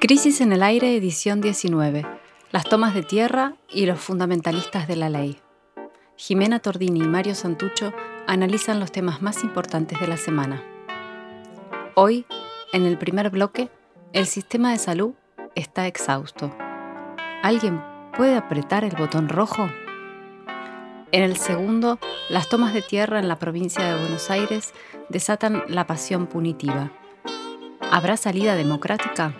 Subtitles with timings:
[0.00, 2.06] Crisis en el aire, edición 19.
[2.52, 5.40] Las tomas de tierra y los fundamentalistas de la ley.
[6.16, 7.92] Jimena Tordini y Mario Santucho
[8.28, 10.62] analizan los temas más importantes de la semana.
[11.96, 12.26] Hoy,
[12.72, 13.70] en el primer bloque,
[14.12, 15.14] el sistema de salud
[15.56, 16.56] está exhausto.
[17.42, 17.82] ¿Alguien
[18.16, 19.68] puede apretar el botón rojo?
[21.10, 21.98] En el segundo,
[22.30, 24.72] las tomas de tierra en la provincia de Buenos Aires
[25.08, 26.92] desatan la pasión punitiva.
[27.90, 29.34] ¿Habrá salida democrática?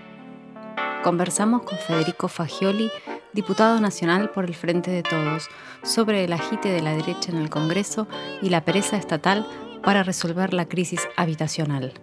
[1.03, 2.91] Conversamos con Federico Fagioli,
[3.33, 5.49] diputado nacional por el Frente de Todos,
[5.83, 8.09] sobre el agite de la derecha en el Congreso
[8.43, 9.47] y la pereza estatal
[9.83, 11.95] para resolver la crisis habitacional.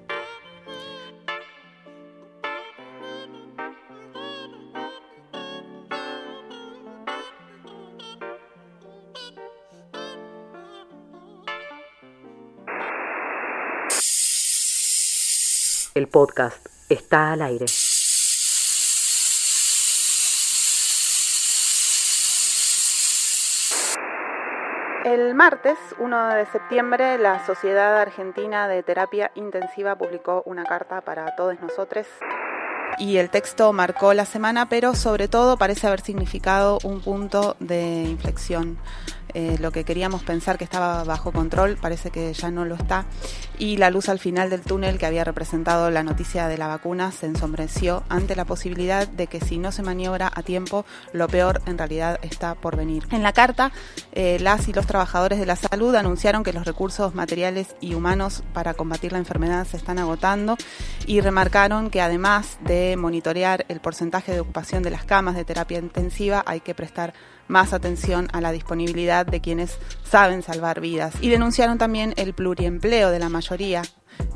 [15.93, 17.65] El podcast está al aire.
[25.15, 31.37] El martes 1 de septiembre, la Sociedad Argentina de Terapia Intensiva publicó una carta para
[31.37, 32.05] todos nosotros.
[32.97, 38.03] Y el texto marcó la semana, pero sobre todo parece haber significado un punto de
[38.03, 38.77] inflexión
[39.35, 43.05] eh, lo que queríamos pensar que estaba bajo control parece que ya no lo está
[43.59, 47.11] y la luz al final del túnel que había representado la noticia de la vacuna
[47.11, 51.61] se ensombreció ante la posibilidad de que si no se maniobra a tiempo, lo peor
[51.65, 53.07] en realidad está por venir.
[53.11, 53.71] En la carta,
[54.13, 58.43] eh, las y los trabajadores de la salud anunciaron que los recursos materiales y humanos
[58.53, 60.55] para combatir la enfermedad se están agotando
[61.05, 65.79] y remarcaron que además de monitorear el porcentaje de ocupación de las camas de terapia
[65.79, 67.13] intensiva, hay que prestar
[67.47, 71.15] más atención a la disponibilidad de quienes saben salvar vidas.
[71.21, 73.83] Y denunciaron también el pluriempleo de la mayoría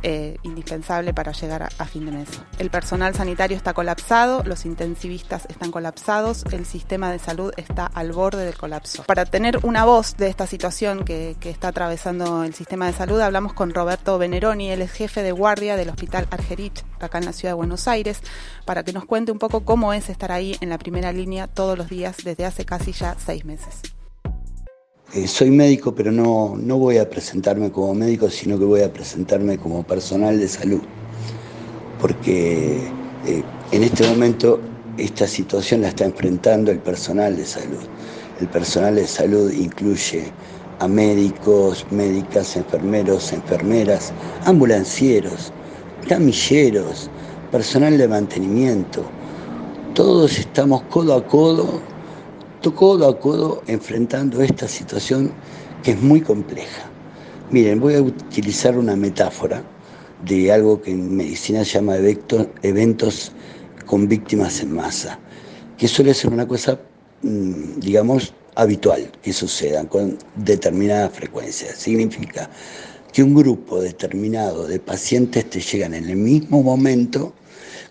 [0.01, 2.29] eh, indispensable para llegar a, fin de mes.
[2.57, 8.11] El personal sanitario está colapsado, los intensivistas están colapsados, el sistema de salud está al
[8.11, 9.03] borde del colapso.
[9.03, 13.19] Para tener una voz de esta situación que, que está atravesando el sistema de salud,
[13.19, 17.33] hablamos con Roberto Veneroni, él es jefe de guardia del Hospital Argerich, acá en la
[17.33, 18.21] ciudad de Buenos Aires,
[18.65, 21.77] para que nos cuente un poco cómo es estar ahí en la primera línea todos
[21.77, 23.98] los días desde hace casi ya seis meses.
[25.11, 28.93] Eh, soy médico, pero no, no voy a presentarme como médico, sino que voy a
[28.93, 30.81] presentarme como personal de salud.
[31.97, 34.61] Porque eh, en este momento
[34.97, 37.89] esta situación la está enfrentando el personal de salud.
[38.39, 40.31] El personal de salud incluye
[40.77, 44.13] a médicos, médicas, enfermeros, enfermeras,
[44.45, 45.51] ambulancieros,
[46.07, 47.09] camilleros,
[47.49, 49.03] personal de mantenimiento.
[49.95, 51.88] Todos estamos codo a codo
[52.61, 55.31] codo a codo enfrentando esta situación
[55.83, 56.89] que es muy compleja.
[57.51, 59.63] Miren, voy a utilizar una metáfora
[60.25, 63.31] de algo que en medicina se llama eventos
[63.85, 65.17] con víctimas en masa,
[65.77, 66.79] que suele ser una cosa,
[67.23, 71.73] mm, digamos, habitual que sucedan con determinada frecuencia.
[71.73, 72.49] Significa
[73.13, 77.33] que un grupo determinado de pacientes te llegan en el mismo momento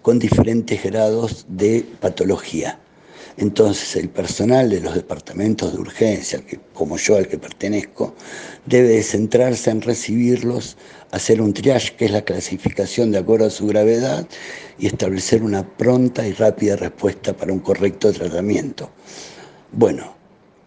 [0.02, 2.78] con diferentes grados de patología.
[3.40, 8.16] Entonces el personal de los departamentos de urgencia, que, como yo al que pertenezco,
[8.66, 10.76] debe centrarse en recibirlos,
[11.12, 14.26] hacer un triage, que es la clasificación de acuerdo a su gravedad,
[14.80, 18.90] y establecer una pronta y rápida respuesta para un correcto tratamiento.
[19.70, 20.16] Bueno,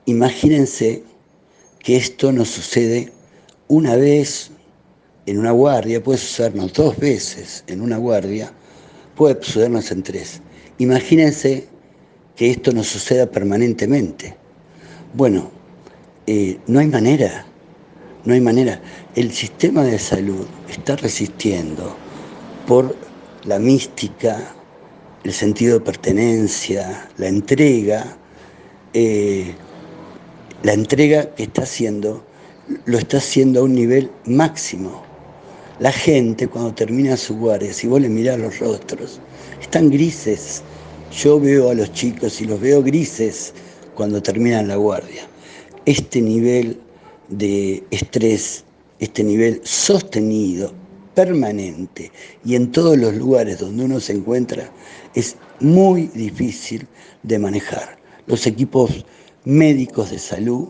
[0.06, 1.04] imagínense
[1.80, 3.12] que esto nos sucede
[3.68, 4.50] una vez
[5.26, 8.54] en una guardia, puede sucedernos dos veces en una guardia,
[9.16, 10.42] puede sucedernos en tres.
[10.78, 11.68] Imagínense
[12.42, 14.36] que esto no suceda permanentemente.
[15.14, 15.52] Bueno,
[16.26, 17.46] eh, no hay manera,
[18.26, 18.82] no hay manera.
[19.14, 21.96] El sistema de salud está resistiendo
[22.66, 22.96] por
[23.46, 24.56] la mística,
[25.24, 28.18] el sentido de pertenencia, la entrega,
[28.96, 29.54] eh,
[30.64, 32.26] la entrega que está haciendo,
[32.86, 35.04] lo está haciendo a un nivel máximo.
[35.78, 39.20] La gente cuando termina su guardia, si vos le mirás los rostros,
[39.62, 40.64] están grises,
[41.12, 43.54] yo veo a los chicos y los veo grises
[43.96, 45.28] cuando terminan la guardia.
[45.86, 46.80] Este nivel
[47.30, 48.64] de estrés,
[49.00, 50.74] este nivel sostenido,
[51.14, 52.12] permanente
[52.46, 54.72] y en todos los lugares donde uno se encuentra
[55.14, 56.88] es muy difícil
[57.24, 57.98] de manejar.
[58.28, 59.06] Los equipos
[59.44, 60.70] médicos de salud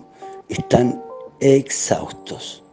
[0.49, 1.01] están
[1.39, 2.63] exhaustos.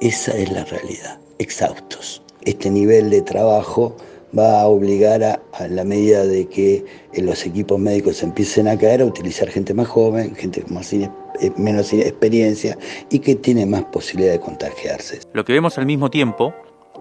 [0.00, 2.22] Esa es la realidad, exhaustos.
[2.42, 3.96] Este nivel de trabajo
[4.36, 9.02] va a obligar a, la medida de que eh, los equipos médicos empiecen a caer,
[9.02, 12.76] a utilizar gente más joven, gente con eh, menos experiencia
[13.10, 15.20] y que tiene más posibilidad de contagiarse.
[15.32, 16.54] Lo que vemos al mismo tiempo,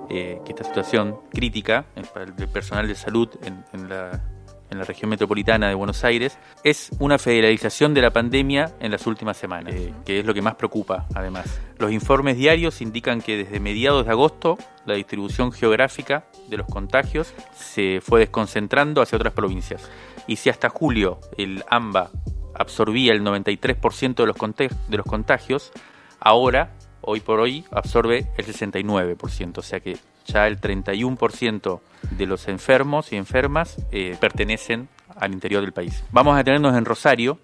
[0.10, 4.22] eh, que esta situación crítica para el personal de salud en, la
[4.70, 9.08] en la región metropolitana de Buenos Aires, es una federalización de la pandemia en las
[9.08, 11.60] últimas semanas, eh, que es lo que más preocupa además.
[11.78, 17.34] Los informes diarios indican que desde mediados de agosto la distribución geográfica de los contagios
[17.56, 19.90] se fue desconcentrando hacia otras provincias.
[20.28, 22.12] Y si hasta julio el AMBA
[22.54, 24.36] absorbía el 93% de los,
[24.88, 25.72] de los contagios,
[26.20, 31.80] ahora, hoy por hoy, absorbe el 69%, o sea que ya el 31%
[32.12, 36.04] de los enfermos y enfermas eh, pertenecen al interior del país.
[36.12, 37.40] Vamos a tenernos en Rosario,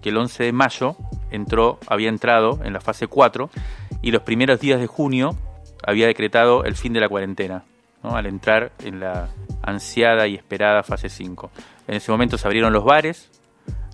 [0.00, 0.96] que el 11 de mayo
[1.30, 3.50] entró, había entrado en la fase 4
[4.02, 5.36] y los primeros días de junio
[5.84, 7.64] había decretado el fin de la cuarentena,
[8.02, 9.28] al entrar en la
[9.62, 11.50] ansiada y esperada fase 5.
[11.88, 13.30] En ese momento se abrieron los bares,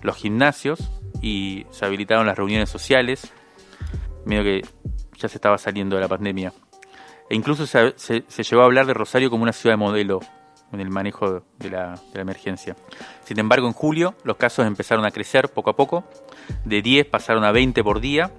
[0.01, 0.91] los gimnasios
[1.21, 3.31] y se habilitaron las reuniones sociales,
[4.25, 4.61] medio que
[5.17, 6.53] ya se estaba saliendo de la pandemia.
[7.29, 10.19] E incluso se, se, llegó a hablar de Rosario como una ciudad de modelo
[10.71, 12.75] en el manejo de la, de la, emergencia.
[13.23, 16.03] Sin embargo, en julio los casos empezaron a crecer poco a poco,
[16.65, 18.31] de 10 pasaron a 20 por día,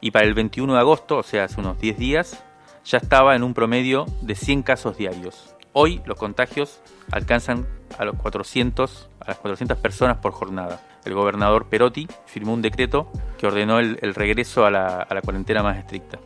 [0.00, 2.44] y para el 21 de agosto, o sea, hace unos 10 días,
[2.84, 5.54] ya estaba en un promedio de 100 casos diarios.
[5.72, 6.80] Hoy los contagios
[7.10, 7.66] alcanzan
[7.98, 10.80] a los 400, a las 400 personas por jornada.
[11.04, 15.62] El gobernador Perotti firmó un decreto que ordenó el, regreso a la, a la cuarentena
[15.62, 16.18] más estricta.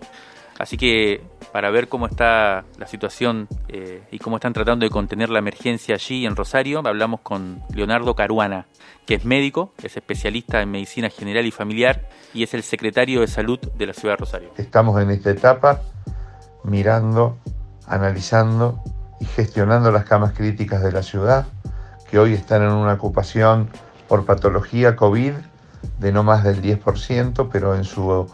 [0.62, 1.20] Así que
[1.50, 5.96] para ver cómo está la situación eh, y cómo están tratando de contener la emergencia
[5.96, 8.68] allí en Rosario, hablamos con Leonardo Caruana,
[9.04, 13.26] que es médico, es especialista en medicina general y familiar y es el secretario de
[13.26, 14.50] salud de la ciudad de Rosario.
[14.56, 15.82] Estamos en esta etapa
[16.62, 17.38] mirando,
[17.88, 18.84] analizando
[19.18, 21.48] y gestionando las camas críticas de la ciudad,
[22.08, 23.68] que hoy están en una ocupación
[24.06, 25.32] por patología COVID
[25.98, 28.30] de no más del 10%, pero en su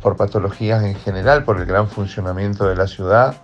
[0.00, 3.34] por patologías en general, por el gran funcionamiento de la ciudad,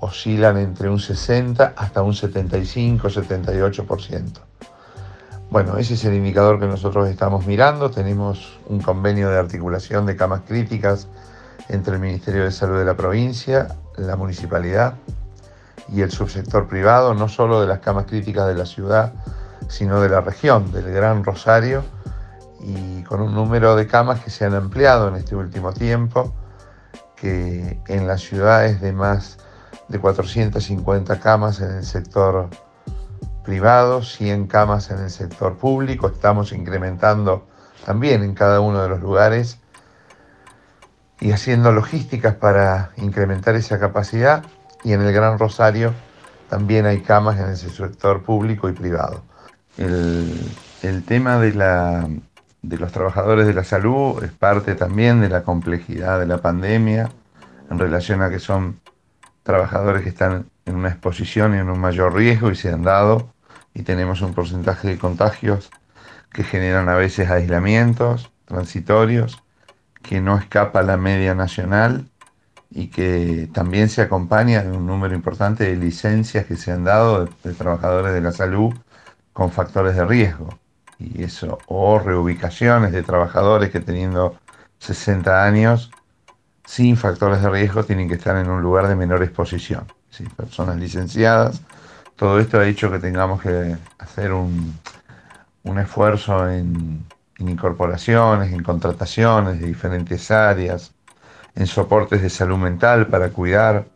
[0.00, 4.40] oscilan entre un 60 hasta un 75-78%.
[5.50, 7.90] Bueno, ese es el indicador que nosotros estamos mirando.
[7.90, 11.06] Tenemos un convenio de articulación de camas críticas
[11.68, 14.94] entre el Ministerio de Salud de la provincia, la municipalidad
[15.92, 19.12] y el subsector privado, no solo de las camas críticas de la ciudad,
[19.68, 21.84] sino de la región, del Gran Rosario
[22.60, 26.34] y con un número de camas que se han ampliado en este último tiempo,
[27.16, 29.38] que en las ciudades de más
[29.88, 32.48] de 450 camas en el sector
[33.44, 37.46] privado, 100 camas en el sector público, estamos incrementando
[37.84, 39.58] también en cada uno de los lugares
[41.20, 44.44] y haciendo logísticas para incrementar esa capacidad
[44.82, 45.94] y en el Gran Rosario
[46.48, 49.22] también hay camas en el sector público y privado.
[49.76, 50.40] El,
[50.82, 52.08] el tema de la
[52.68, 57.10] de los trabajadores de la salud es parte también de la complejidad de la pandemia
[57.70, 58.80] en relación a que son
[59.42, 63.28] trabajadores que están en una exposición y en un mayor riesgo y se han dado
[63.74, 65.70] y tenemos un porcentaje de contagios
[66.32, 69.42] que generan a veces aislamientos transitorios
[70.02, 72.08] que no escapa a la media nacional
[72.70, 77.26] y que también se acompaña de un número importante de licencias que se han dado
[77.26, 78.72] de, de trabajadores de la salud
[79.34, 80.58] con factores de riesgo
[80.98, 84.36] y eso, o reubicaciones de trabajadores que teniendo
[84.78, 85.90] 60 años,
[86.64, 89.86] sin factores de riesgo, tienen que estar en un lugar de menor exposición.
[90.36, 91.60] Personas licenciadas,
[92.16, 94.78] todo esto ha hecho que tengamos que hacer un,
[95.64, 97.04] un esfuerzo en
[97.38, 100.94] incorporaciones, en contrataciones de diferentes áreas,
[101.54, 103.86] en soportes de salud mental para cuidar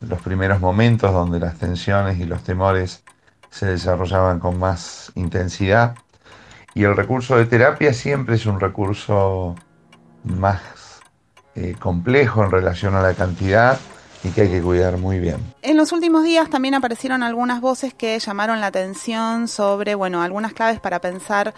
[0.00, 3.04] los primeros momentos donde las tensiones y los temores
[3.50, 5.94] se desarrollaban con más intensidad
[6.74, 9.54] y el recurso de terapia siempre es un recurso
[10.24, 10.60] más
[11.54, 13.78] eh, complejo en relación a la cantidad
[14.24, 15.36] y que hay que cuidar muy bien.
[15.62, 20.54] En los últimos días también aparecieron algunas voces que llamaron la atención sobre, bueno, algunas
[20.54, 21.54] claves para pensar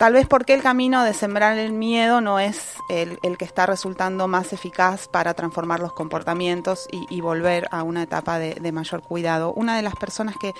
[0.00, 4.28] Tal vez porque el camino de sembrar el miedo no es el, que está resultando
[4.28, 9.52] más eficaz para transformar los comportamientos y, volver a una etapa de, mayor cuidado.
[9.52, 10.54] Una de las personas que,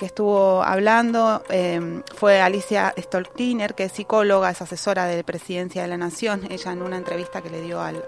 [0.00, 5.98] estuvo hablando eh, fue Alicia Stolkiner, que es psicóloga, es asesora de Presidencia de la
[5.98, 6.46] Nación.
[6.48, 8.02] Ella en una entrevista que le dio al,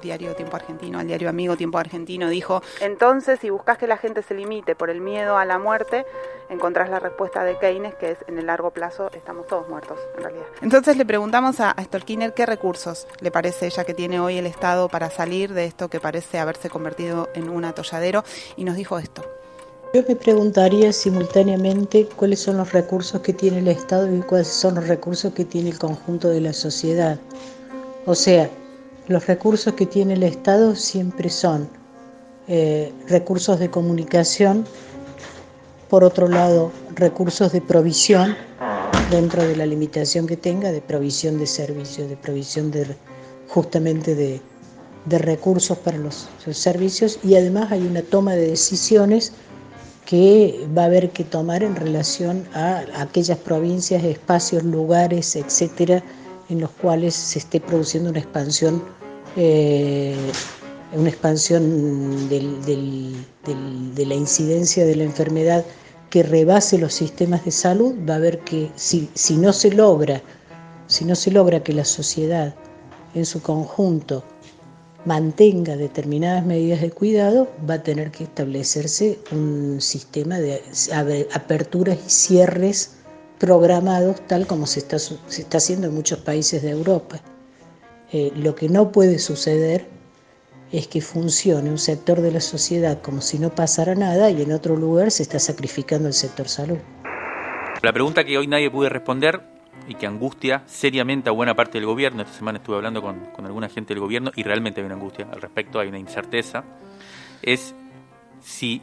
[0.00, 4.22] diario Tiempo Argentino, al diario Amigo Tiempo Argentino, dijo, entonces si buscas que la gente
[4.22, 6.06] se limite por el miedo a la muerte,
[6.48, 9.98] encontrás la respuesta de Keynes, que es en el largo plazo estamos todos muertos,
[10.62, 14.88] Entonces le preguntamos a, Stolkiner qué recursos le parece ella que tiene hoy el Estado
[14.88, 18.24] para salir de esto que parece haberse convertido en un atolladero,
[18.56, 19.22] y nos dijo esto.
[19.92, 24.76] Yo me preguntaría simultáneamente cuáles son los recursos que tiene el Estado y cuáles son
[24.76, 27.18] los recursos que tiene el conjunto de la sociedad.
[28.06, 28.48] O sea,
[29.08, 31.68] los recursos que tiene el Estado siempre son
[32.46, 34.64] eh, recursos de comunicación
[35.88, 38.36] por otro lado, recursos de provisión
[39.08, 42.96] dentro de la limitación que tenga de provisión de servicios, de provisión de
[43.48, 44.40] justamente de,
[45.18, 47.18] recursos para los, servicios.
[47.22, 49.32] Y además hay una toma de decisiones
[50.06, 56.02] que va a haber que tomar en relación a aquellas provincias, espacios, lugares, etcétera,
[56.48, 58.82] en los cuales se esté produciendo una expansión,
[59.36, 60.16] eh,
[60.92, 65.64] una expansión de la incidencia de la enfermedad
[66.10, 70.20] que rebase los sistemas de salud, va a haber que, si, si no se logra,
[70.86, 72.54] si no se logra que la sociedad
[73.14, 74.24] en su conjunto
[75.04, 82.10] mantenga determinadas medidas de cuidado, va a tener que establecerse un sistema de aperturas y
[82.10, 82.96] cierres
[83.38, 87.20] programados tal como se está, se está haciendo en muchos países de Europa.
[88.12, 89.86] Eh, lo que no puede suceder
[90.72, 94.52] es que funcione un sector de la sociedad como si no pasara nada y en
[94.52, 96.78] otro lugar se está sacrificando el sector salud.
[97.82, 99.40] La pregunta que hoy nadie puede responder
[99.88, 103.46] y que angustia seriamente a buena parte del gobierno, esta semana estuve hablando con, con
[103.46, 106.64] alguna gente del gobierno y realmente hay una angustia al respecto, hay una incerteza,
[107.42, 107.74] es
[108.40, 108.82] si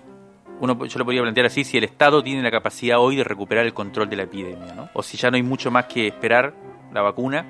[0.60, 3.65] uno, yo lo podría plantear así, si el Estado tiene la capacidad hoy de recuperar
[3.65, 6.53] el control de la epidemia, o si ya no hay mucho más que esperar
[6.91, 7.46] la vacuna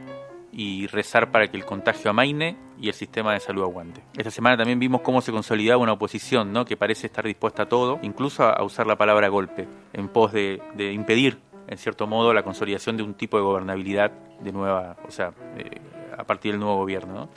[0.57, 4.01] y rezar para que el contagio amaine y el sistema de salud aguante.
[4.17, 6.65] Esta semana también vimos cómo se consolidaba una oposición ¿no?
[6.65, 10.59] que parece estar dispuesta a todo, incluso a usar la palabra golpe, en pos de,
[10.91, 11.37] impedir,
[11.67, 15.79] en cierto modo, la consolidación de un tipo de gobernabilidad de nueva, o sea, eh,
[16.17, 17.29] a partir del nuevo gobierno.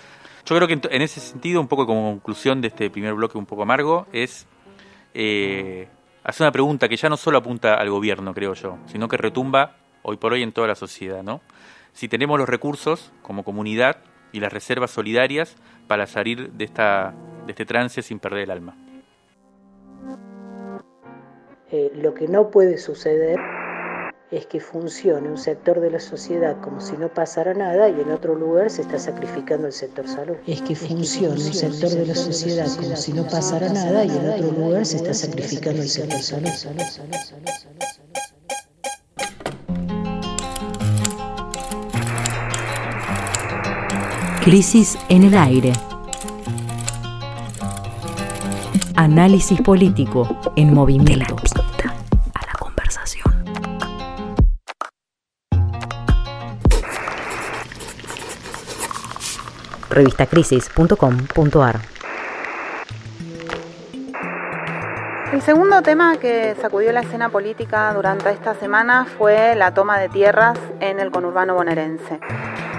[0.46, 3.44] Yo creo que en, ese sentido, un poco como conclusión de este primer bloque un
[3.44, 4.46] poco amargo, es
[5.12, 5.88] eh,
[6.24, 9.76] hacer una pregunta que ya no solo apunta al gobierno, creo yo, sino que retumba
[10.04, 11.42] hoy por hoy en toda la sociedad, ¿no?
[12.00, 13.98] Si tenemos los recursos como comunidad
[14.32, 15.54] y las reservas solidarias
[15.86, 17.14] para salir de, esta,
[17.44, 18.74] de este trance sin perder el alma.
[21.70, 23.38] Eh, lo que no puede suceder
[24.30, 28.10] es que funcione un sector de la sociedad como si no pasara nada y en
[28.12, 30.36] otro lugar se está sacrificando el sector salud.
[30.46, 34.26] Es que funcione un sector de la sociedad como si no pasara nada y en
[34.26, 36.48] otro lugar se está sacrificando el sector salud.
[44.42, 45.70] Crisis en el aire.
[48.96, 51.36] Análisis político en movimiento.
[52.34, 53.34] a la conversación.
[59.90, 61.80] Revistacrisis.com.ar
[65.34, 70.08] El segundo tema que sacudió la escena política durante esta semana fue la toma de
[70.08, 72.18] tierras en el conurbano bonaerense.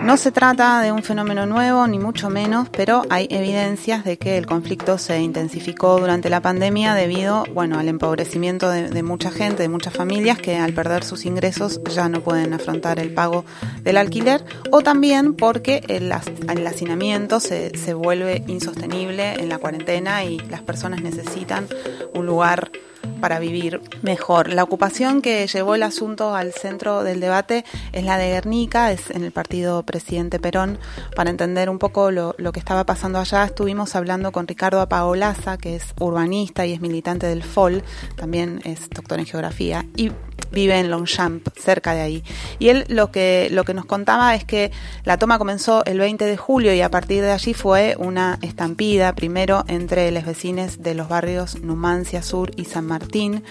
[0.03, 4.39] No se trata de un fenómeno nuevo, ni mucho menos, pero hay evidencias de que
[4.39, 9.69] el conflicto se intensificó durante la pandemia debido bueno, al empobrecimiento de, mucha gente, de
[9.69, 13.45] muchas familias que al perder sus ingresos ya no pueden afrontar el pago
[13.83, 16.11] del alquiler, o también porque el,
[16.49, 21.67] el hacinamiento se, se vuelve insostenible en la cuarentena y las personas necesitan
[22.15, 22.71] un lugar
[23.19, 24.49] para vivir mejor.
[24.49, 29.09] La ocupación que llevó el asunto al centro del debate es la de Guernica, es
[29.11, 30.79] en el partido presidente Perón.
[31.15, 35.75] Para entender un poco lo, que estaba pasando allá, estuvimos hablando con Ricardo Apaolaza, que
[35.75, 37.83] es urbanista y es militante del FOL,
[38.15, 40.11] también es doctor en geografía, y
[40.51, 42.23] vive en Longchamp, cerca de ahí.
[42.59, 44.71] Y él lo que, lo que nos contaba es que
[45.03, 49.15] la toma comenzó el 20 de julio y a partir de allí fue una estampida,
[49.15, 53.43] primero entre los vecinos de los barrios Numancia Sur y San Martín,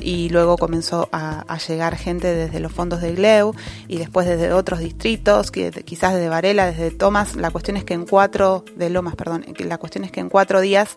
[0.00, 3.54] y luego comenzó a, llegar gente desde los fondos de Gleu
[3.88, 7.36] y después desde otros distritos, quizás desde Varela, desde Tomás.
[7.36, 10.60] La cuestión es que en cuatro, de Lomas, perdón, la cuestión es que en cuatro
[10.60, 10.96] días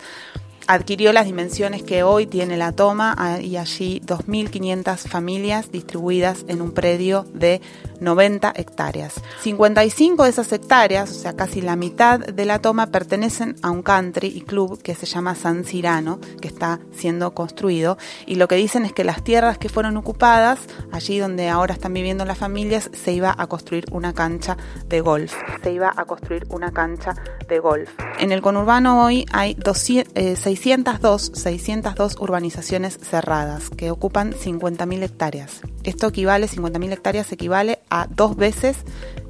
[0.68, 6.62] adquirió las dimensiones que hoy tiene la toma ah, y allí 2.500 familias distribuidas en
[6.62, 7.62] un predio de
[8.00, 9.16] 90 hectáreas.
[9.42, 13.82] 55 de esas hectáreas, o sea, casi la mitad de la toma, pertenecen a un
[13.82, 17.98] country y club que se llama San Cirano, que está siendo construido.
[18.26, 20.60] Y lo que dicen es que las tierras que fueron ocupadas,
[20.92, 24.58] allí donde ahora están viviendo las familias, se iba a construir una cancha
[24.88, 25.34] de golf.
[25.64, 27.16] Se iba a construir una cancha
[27.48, 27.90] de golf.
[28.20, 30.14] En el conurbano hoy hay 200,
[30.58, 35.62] 602, 602 urbanizaciones cerradas que ocupan 50.000 hectáreas.
[35.84, 38.78] Esto equivale, 50.000 hectáreas equivale a dos veces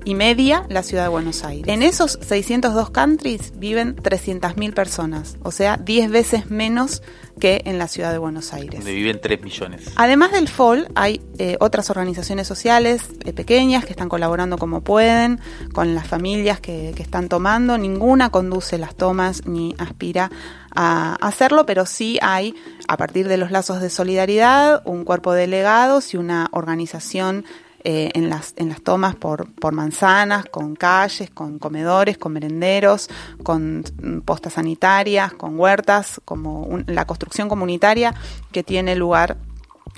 [0.07, 1.67] y media la ciudad de Buenos Aires.
[1.67, 7.03] En esos 602 countries viven 300.000 personas, o sea, 10 veces menos
[7.41, 8.79] que en la ciudad de Buenos Aires.
[8.79, 9.91] Donde viven 3 millones.
[9.97, 15.41] Además del FOL, hay eh, otras organizaciones sociales eh, pequeñas que están colaborando como pueden
[15.73, 17.77] con las familias que, que están tomando.
[17.77, 20.31] Ninguna conduce las tomas ni aspira
[20.73, 22.55] a hacerlo, pero sí hay,
[22.87, 27.45] a partir de los lazos de solidaridad, un cuerpo de delegados y una organización
[27.83, 33.09] eh, en, las, en las tomas por, por manzanas, con calles, con comedores, con merenderos,
[33.43, 33.83] con
[34.25, 38.13] postas sanitarias, con huertas, como un- la construcción comunitaria
[38.51, 39.37] que tiene lugar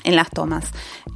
[0.04, 0.72] en las tomas.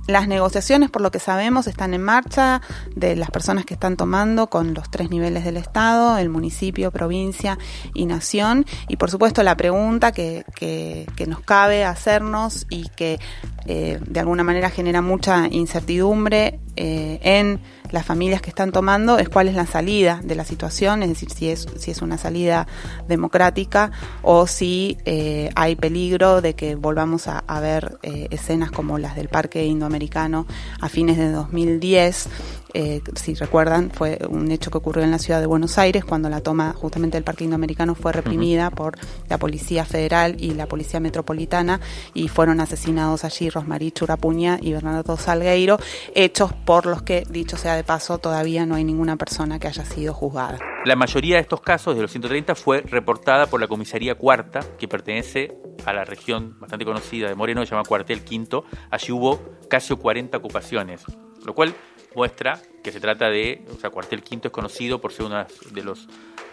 [0.07, 2.61] Las negociaciones, por lo que sabemos, están en marcha
[2.95, 7.57] de las personas que están tomando con los tres niveles del Estado, el municipio, provincia
[7.93, 8.65] y nación.
[8.89, 13.19] Y por supuesto la pregunta que, que- que nos cabe hacernos y que
[13.65, 17.61] eh, de alguna manera genera mucha incertidumbre eh, en
[17.93, 21.29] las familias que están tomando es cuál es la salida de la situación, es decir,
[21.29, 22.65] si es, si es una salida
[23.07, 23.91] democrática
[24.23, 29.29] o si eh, hay peligro de que volvamos a, ver eh, escenas como las del
[29.29, 30.47] Parque Indoamericano
[30.81, 32.29] a fines de 2010.
[32.73, 36.29] Eh, si recuerdan, fue un hecho que ocurrió en la ciudad de Buenos Aires cuando
[36.29, 38.97] la toma justamente del Parque Indoamericano fue reprimida por
[39.29, 41.79] la Policía Federal y la Policía Metropolitana
[42.13, 45.77] y fueron asesinados allí Rosmarí Churapuña y Bernardo Salgueiro,
[46.15, 49.85] hechos por los que, dicho sea de paso, todavía no hay ninguna persona que haya
[49.85, 50.59] sido juzgada.
[50.85, 54.87] La mayoría de estos casos, de los 130, fue reportada por la comisaría cuarta, que
[54.87, 58.65] pertenece a la región bastante conocida de Moreno, que se llama Cuartel Quinto.
[58.89, 59.39] Allí hubo
[59.69, 61.03] casi 40 ocupaciones,
[61.45, 61.73] lo cual
[62.15, 65.83] muestra que se trata de, o sea, Cuartel Quinto es conocido por ser uno de
[65.83, 66.07] los,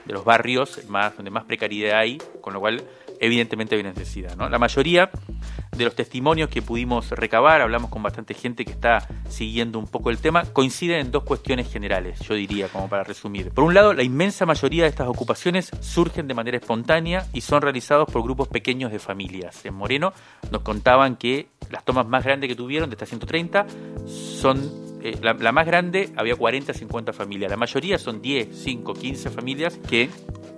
[0.04, 2.82] de los barrios más, donde más precariedad hay, con lo cual
[3.20, 4.36] evidentemente hay necesidad.
[4.36, 4.48] ¿no?
[4.48, 5.10] La mayoría
[5.76, 10.10] de los testimonios que pudimos recabar, hablamos con bastante gente que está siguiendo un poco
[10.10, 13.50] el tema, coinciden en dos cuestiones generales, yo diría, como para resumir.
[13.50, 17.62] Por un lado, la inmensa mayoría de estas ocupaciones surgen de manera espontánea y son
[17.62, 19.64] realizados por grupos pequeños de familias.
[19.64, 20.12] En Moreno
[20.50, 23.66] nos contaban que las tomas más grandes que tuvieron, de estas 130,
[24.06, 27.50] son eh, la, más grande había 40, 50 familias.
[27.50, 30.10] La mayoría son 10, 5, 15 familias que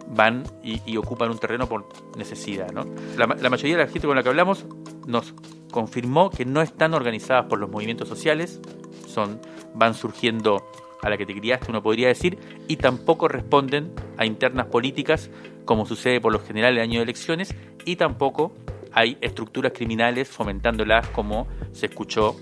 [0.09, 2.71] van y, ocupan un terreno por necesidad.
[2.73, 2.85] ¿no?
[3.17, 4.67] La, mayoría de la gente con la que hablamos
[5.07, 5.35] nos
[5.71, 8.61] confirmó que no están organizadas por los movimientos sociales,
[9.07, 9.41] son,
[9.75, 10.63] van surgiendo
[11.03, 12.39] a la que te criaste, uno podría decir,
[12.69, 15.31] y tampoco responden a internas políticas,
[15.65, 18.53] como sucede por lo general en el año de elecciones, y tampoco
[18.93, 22.37] hay estructuras criminales fomentándolas como se escuchó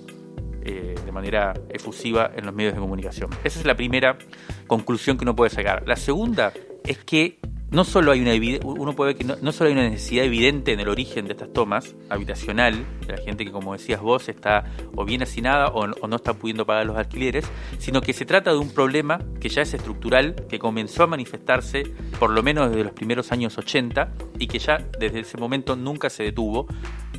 [0.64, 3.30] eh, de manera efusiva en los medios de comunicación.
[3.44, 4.18] Esa es la primera
[4.66, 5.82] conclusión que uno puede sacar.
[5.86, 6.52] La segunda
[6.84, 7.38] es que
[7.70, 8.32] no solo hay una
[8.64, 11.94] uno puede que no, solo hay una necesidad evidente en el origen de estas tomas
[12.08, 14.64] habitacional de la gente que como decías vos está
[14.96, 18.50] o bien hacinada o, o, no está pudiendo pagar los alquileres sino que se trata
[18.50, 21.84] de un problema que ya es estructural que comenzó a manifestarse
[22.18, 26.10] por lo menos desde los primeros años 80 y que ya desde ese momento nunca
[26.10, 26.66] se detuvo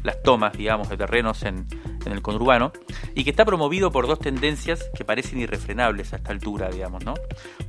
[0.03, 1.67] las tomas digamos de terrenos en,
[2.05, 2.71] en el conurbano
[3.15, 7.13] y que está promovido por dos tendencias que parecen irrefrenables a esta altura, digamos, ¿no?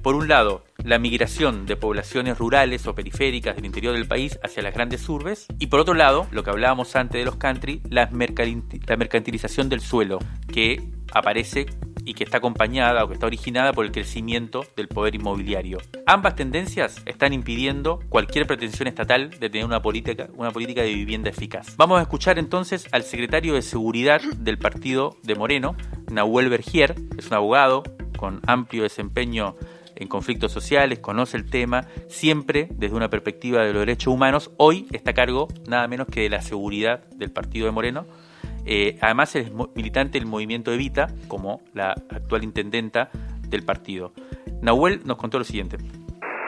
[0.03, 4.63] Por un lado, la migración de poblaciones rurales o periféricas del interior del país hacia
[4.63, 8.11] las grandes urbes y por otro lado, lo que hablábamos antes de los country, la,
[8.11, 10.19] la mercantilización del suelo
[10.53, 11.67] que aparece
[12.05, 15.79] y que está acompañada o que está originada por el crecimiento del poder inmobiliario.
[16.07, 21.31] Ambas tendencias están impidiendo cualquier pretensión estatal de tener una política, una política de vivienda
[21.31, 21.77] eficaz.
[21.77, 25.77] Vamos a escuchar entonces al secretario de Seguridad del partido de Moreno,
[26.11, 27.83] Nahuel Bergier, es un abogado
[28.17, 29.57] con amplio desempeño
[29.97, 34.87] en conflictos sociales, conoce el tema, siempre desde una perspectiva de los derechos humanos, hoy
[34.93, 38.07] está a cargo nada menos que de la seguridad del partido de Moreno,
[38.65, 43.11] eh, además es militante del movimiento Evita, como la actual intendenta
[43.49, 44.13] del partido.
[44.61, 45.79] Nahuel nos contó lo siguiente.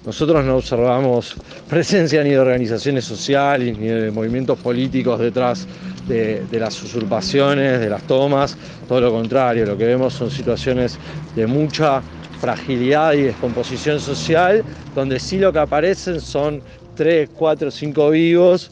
[0.05, 1.35] Nosotros no observamos
[1.68, 5.66] presencia ni de organizaciones sociales ni de movimientos políticos detrás
[6.07, 10.98] de, de, las usurpaciones, de las tomas, todo lo contrario, lo que vemos son situaciones
[11.35, 12.03] de mucha
[12.38, 14.62] fragilidad y descomposición social,
[14.94, 16.62] donde sí lo que aparecen son
[16.94, 18.70] tres, cuatro, cinco vivos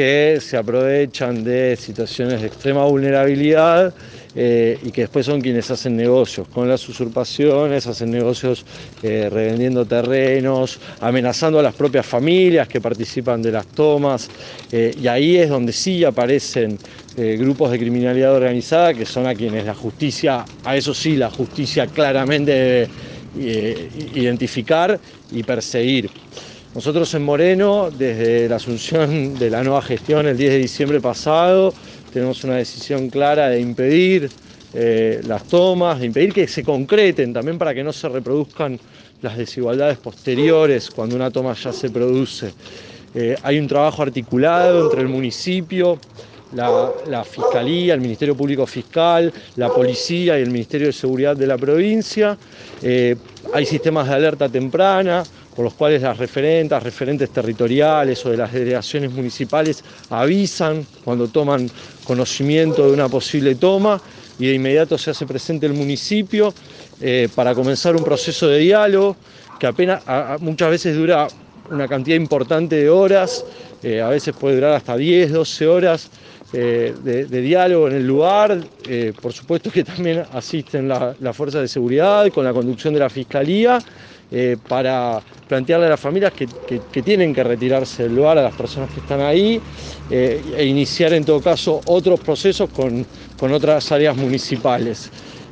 [0.00, 3.92] que se aprovechan de situaciones de extrema vulnerabilidad
[4.34, 8.64] eh, y que después son quienes hacen negocios con las usurpaciones, hacen negocios
[9.02, 14.30] eh, revendiendo terrenos, amenazando a las propias familias que participan de las tomas
[14.72, 16.78] eh, y ahí es donde sí aparecen
[17.14, 21.86] grupos de criminalidad organizada que son a quienes la justicia, a eso sí la justicia
[21.88, 22.88] claramente
[23.34, 24.98] debe identificar
[25.30, 26.10] y perseguir.
[26.72, 31.74] Nosotros en Moreno, desde la asunción de la nueva gestión el 10 de diciembre pasado,
[32.12, 34.30] tenemos una decisión clara de impedir
[34.72, 38.78] eh, las tomas, de impedir que se concreten, también para que no se reproduzcan
[39.20, 42.54] las desigualdades posteriores cuando una toma ya se produce.
[43.16, 45.98] Eh, hay un trabajo articulado entre el municipio,
[46.52, 51.58] la, Fiscalía, el Ministerio Público Fiscal, la Policía y el Ministerio de Seguridad de la
[51.58, 52.38] provincia.
[52.80, 53.16] Eh,
[53.52, 58.52] hay sistemas de alerta temprana por los cuales las referentes, referentes territoriales o de las
[58.52, 61.68] delegaciones municipales avisan cuando toman
[62.04, 64.00] conocimiento de una posible toma
[64.38, 66.54] y de inmediato se hace presente el municipio
[67.00, 69.16] eh, para comenzar un proceso de diálogo
[69.58, 70.02] que apenas
[70.40, 71.28] muchas veces dura
[71.70, 73.44] una cantidad importante de horas,
[73.82, 76.10] eh, a veces puede durar hasta 10, 12 horas
[76.52, 78.58] eh, de, diálogo en el lugar.
[79.20, 83.78] por supuesto que también asisten las fuerzas de seguridad con la conducción de la fiscalía
[84.68, 86.46] para plantearle a las familias que,
[87.02, 89.60] tienen que retirarse del lugar, a las personas que están ahí,
[90.08, 93.04] e iniciar en todo caso otros procesos con,
[93.38, 95.10] con otras áreas municipales.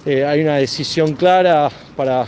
[0.09, 2.27] Eh, hay una decisión clara para,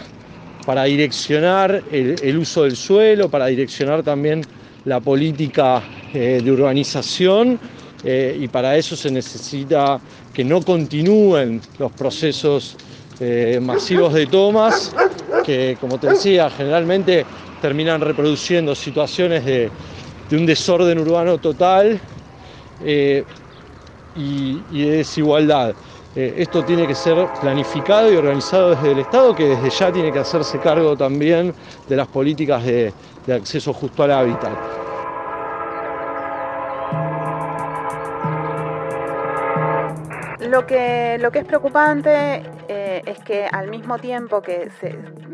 [0.67, 4.43] para direccionar el, uso del suelo, para direccionar también
[4.85, 7.59] la política eh, de urbanización
[8.05, 10.01] eh, y para eso se necesita
[10.33, 12.77] que no continúen los procesos
[13.61, 14.95] masivos de tomas
[15.45, 17.27] que, como te decía, generalmente
[17.61, 19.71] terminan reproduciendo situaciones de,
[20.33, 22.01] un desorden urbano total
[24.15, 25.75] y, de desigualdad.
[26.15, 30.11] Eh, esto tiene que ser planificado y organizado desde el Estado, que desde ya tiene
[30.13, 31.55] que hacerse cargo también
[31.89, 32.93] de las políticas de,
[33.29, 34.90] acceso justo al hábitat.
[40.51, 44.69] Lo que, lo que es preocupante eh, es que al mismo tiempo que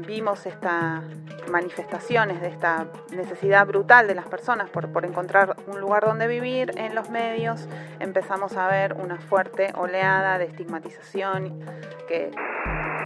[0.06, 1.02] vimos esta,
[1.50, 6.72] manifestaciones de esta necesidad brutal de las personas por, por, encontrar un lugar donde vivir,
[6.76, 7.66] en los medios
[7.98, 11.64] empezamos a ver una fuerte oleada de estigmatización
[12.06, 12.30] que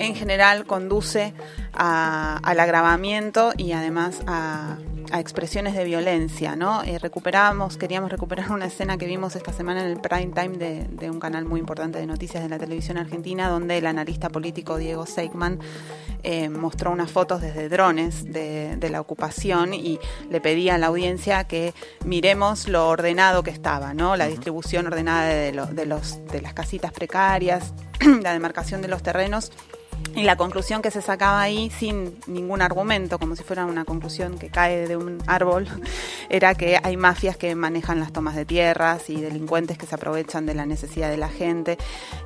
[0.01, 1.33] en general conduce
[1.75, 4.79] al agravamiento y además a,
[5.19, 6.83] expresiones de violencia, ¿no?
[6.83, 11.11] Eh, recuperamos, queríamos recuperar una escena que vimos esta semana en el prime time de,
[11.11, 15.07] un canal muy importante de noticias de la televisión argentina, donde el analista político Diego
[15.07, 15.59] Seigman
[16.23, 19.99] eh, mostró unas fotos desde drones de, la ocupación y
[20.31, 24.17] le pedía a la audiencia que miremos lo ordenado que estaba, ¿no?
[24.17, 27.73] La distribución ordenada de, de, los, de las casitas precarias,
[28.23, 29.53] la demarcación de los terrenos
[30.15, 34.39] y la conclusión que se sacaba ahí, sin ningún argumento, como si fuera una conclusión
[34.39, 35.67] que cae de un árbol,
[36.29, 40.47] era que hay mafias que manejan las tomas de tierras y delincuentes que se aprovechan
[40.47, 41.79] de la necesidad de la gente.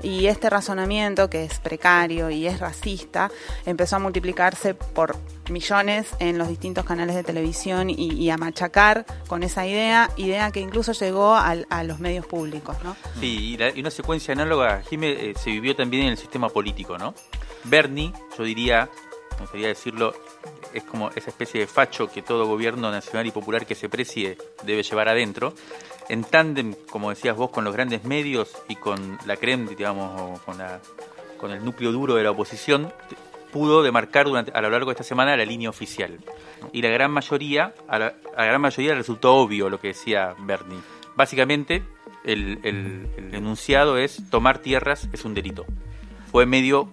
[0.03, 3.31] Y este razonamiento, que es precario y es racista,
[3.67, 5.17] empezó a multiplicarse por
[5.51, 10.61] millones en los distintos canales de televisión y, a machacar con esa idea, idea que
[10.61, 12.77] incluso llegó a los medios públicos.
[12.83, 12.97] ¿no?
[13.21, 17.15] Sí, y, una secuencia análoga, Jiménez, eh, se vivió también en el sistema político, ¿no?
[17.65, 18.89] Bernie, yo diría,
[19.33, 20.15] me gustaría decirlo,
[20.73, 24.37] es como esa especie de facho que todo gobierno nacional y popular que se precie
[24.65, 25.55] debe llevar adentro,
[26.09, 31.51] en tándem, como decías vos, con los grandes medios y con la creme, digamos, con,
[31.51, 32.93] el núcleo duro de la oposición,
[33.53, 36.19] pudo demarcar a lo largo de esta semana la línea oficial.
[36.73, 40.79] Y la gran mayoría, a la, gran mayoría resultó obvio lo que decía Bernie.
[41.17, 41.83] Básicamente,
[42.25, 45.67] el, el enunciado es tomar tierras es un delito.
[46.33, 46.89] Fue medio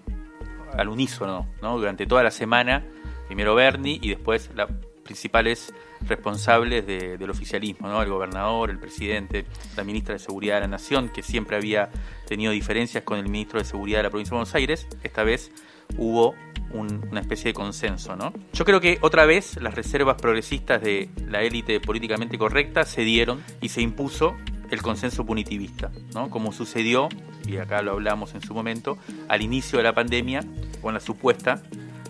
[0.77, 1.77] al unísono, ¿no?
[1.77, 2.84] Durante toda la semana,
[3.27, 4.69] primero Bernie y después las
[5.03, 5.73] principales
[6.07, 8.01] responsables del oficialismo, ¿no?
[8.01, 11.89] El gobernador, el presidente, la ministra de Seguridad de la Nación, que siempre había
[12.27, 15.51] tenido diferencias con el ministro de Seguridad de la provincia de Buenos Aires, esta vez
[15.97, 16.34] hubo
[16.73, 18.31] una especie de consenso, ¿no?
[18.53, 23.43] Yo creo que otra vez las reservas progresistas de la élite políticamente correcta se dieron
[23.60, 24.38] y se impuso
[24.71, 26.29] el consenso punitivista, ¿no?
[26.29, 27.10] como sucedió,
[27.45, 30.43] y acá lo hablamos en su momento, al inicio de la pandemia
[30.81, 31.62] con la supuesta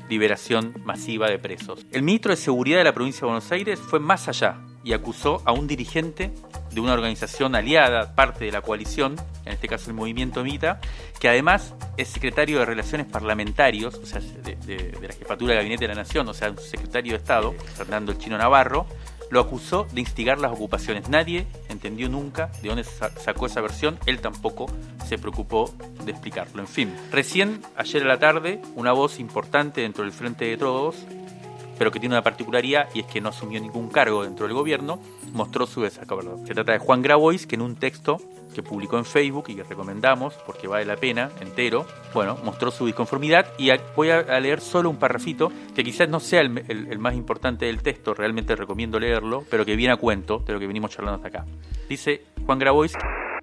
[0.09, 1.85] liberación masiva de presos.
[1.91, 5.41] El ministro de Seguridad de la provincia de Buenos Aires fue más allá y acusó
[5.45, 6.33] a un dirigente
[6.71, 10.79] de una organización aliada, parte de la coalición, en este caso el movimiento Mita,
[11.19, 15.85] que además es secretario de Relaciones Parlamentarios, o sea, de, de la jefatura de gabinete
[15.85, 18.87] de la Nación, o sea, un secretario de Estado, Fernando el Chino Navarro,
[19.31, 21.09] lo acusó de instigar las ocupaciones.
[21.09, 24.67] Nadie entendió nunca de dónde sacó esa versión, él tampoco
[25.07, 25.73] se preocupó
[26.05, 26.61] de explicarlo.
[26.61, 30.97] En fin, recién ayer a la tarde, una voz importante dentro del Frente de Todos,
[31.77, 34.99] pero que tiene una particularidad y es que no asumió ningún cargo dentro del gobierno,
[35.33, 36.37] mostró su desacuerdo.
[36.45, 38.21] Se trata de Juan Grabois, que en un texto
[38.53, 42.85] que publicó en Facebook y que recomendamos porque vale la pena entero, bueno, mostró su
[42.85, 47.65] disconformidad y voy a leer solo un parrafito que quizás no sea el, más importante
[47.65, 51.23] del texto, realmente recomiendo leerlo, pero que viene a cuento de lo que venimos charlando
[51.23, 51.45] hasta acá.
[51.87, 52.93] Dice Juan Grabois,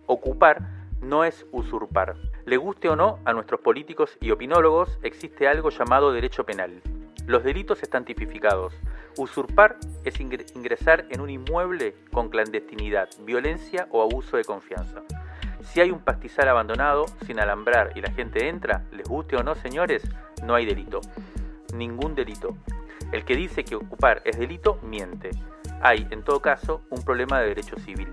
[0.06, 2.16] ocupar no es usurpar.
[2.44, 6.82] Le guste o no a nuestros políticos y opinólogos, existe algo llamado derecho penal.
[7.26, 8.74] Los delitos están tipificados.
[9.16, 15.02] Usurpar es ingresar en un inmueble con clandestinidad, violencia o abuso de confianza.
[15.62, 19.54] Si hay un pastizal abandonado, sin alambrar y la gente entra, les guste o no,
[19.54, 20.02] señores,
[20.44, 21.00] no hay delito.
[21.74, 22.56] Ningún delito.
[23.12, 25.30] El que dice que ocupar es delito, miente.
[25.80, 28.08] Hay, en todo caso, un problema de derecho civil.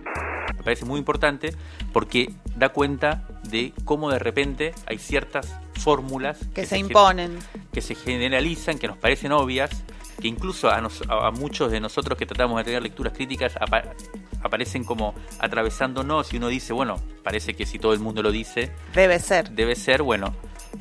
[0.57, 1.55] Me parece muy importante
[1.93, 7.37] porque da cuenta de cómo de repente hay ciertas fórmulas que, se, imponen,
[7.71, 9.83] que se generalizan, que nos parecen obvias,
[10.19, 13.57] que incluso a, a, muchos de nosotros que tratamos de tener lecturas críticas
[14.41, 18.71] aparecen como atravesándonos y uno dice, bueno, parece que si todo el mundo lo dice...
[18.93, 19.51] Debe ser.
[19.51, 20.33] Debe ser, bueno.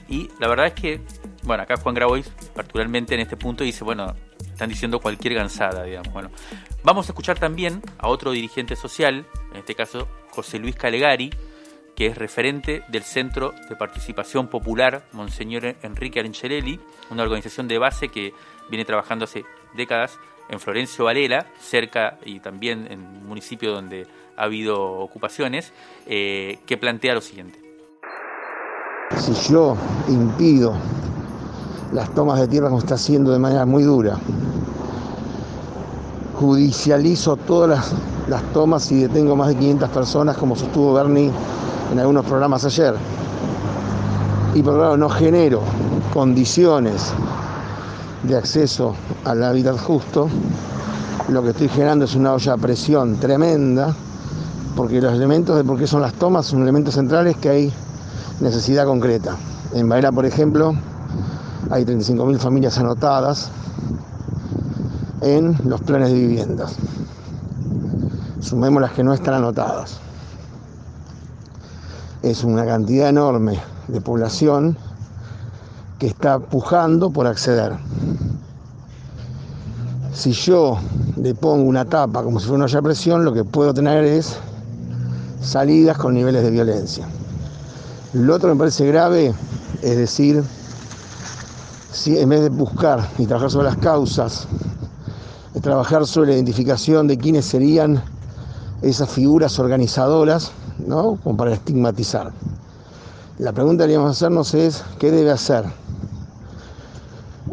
[0.09, 1.01] Y la verdad es que,
[1.43, 4.15] bueno, acá Juan Grabois particularmente en este punto dice, bueno,
[4.55, 6.13] están diciendo cualquier gansada, digamos.
[6.13, 6.31] Bueno,
[6.83, 11.31] vamos a escuchar también a otro dirigente social, en este caso José Luis Calegari,
[11.97, 18.09] que es referente del Centro de Participación Popular Monseñor Enrique Arenchelelli, una organización de base
[18.09, 18.33] que
[18.69, 24.45] viene trabajando hace décadas en Florencio Varela, cerca y también en un municipio donde ha
[24.45, 25.73] habido ocupaciones,
[26.07, 27.61] eh, que plantea lo siguiente.
[29.17, 29.77] Si yo
[30.09, 30.75] impido
[31.93, 34.19] las tomas de tierra como está haciendo de manera muy dura,
[36.35, 37.95] judicializo todas
[38.29, 41.31] las, tomas y detengo más de 500 personas como sostuvo Bernie
[41.93, 42.95] en algunos programas ayer.
[44.55, 45.63] Y por otro lado no genero
[46.13, 47.13] condiciones
[48.27, 50.29] de acceso al hábitat justo,
[51.29, 53.95] lo que estoy generando es una olla a presión tremenda,
[54.77, 57.73] porque los elementos de por qué son las tomas son elementos centrales que hay
[58.41, 59.37] necesidad concreta.
[59.73, 60.75] En Baela, por ejemplo,
[61.71, 63.51] hay 35.000 familias anotadas
[65.21, 66.77] en los planes de viviendas.
[68.41, 70.01] Sumemos las que no están anotadas
[72.25, 74.79] es una cantidad enorme de población
[76.07, 77.73] está pujando por acceder.
[80.13, 80.79] Si yo
[81.17, 84.37] le pongo una tapa como si fuera una presión, lo que puedo tener es
[85.41, 87.07] salidas con niveles de violencia.
[88.13, 89.35] Lo otro que me parece grave
[89.83, 90.43] es decir,
[91.93, 94.47] si en vez de buscar y trabajar sobre las causas,
[95.63, 98.03] trabajar sobre la identificación de quiénes serían
[98.83, 100.53] esas figuras organizadoras,
[100.87, 101.19] ¿no?
[101.23, 102.33] Como para estigmatizar.
[103.39, 105.65] La pregunta que deberíamos hacernos es, ¿qué debe hacer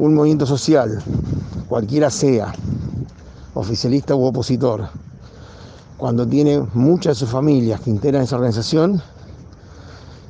[0.01, 0.99] un movimiento social,
[1.69, 2.51] cualquiera sea,
[3.53, 4.89] oficialista u opositor,
[5.95, 8.99] cuando tiene muchas de sus familias que integran esa organización,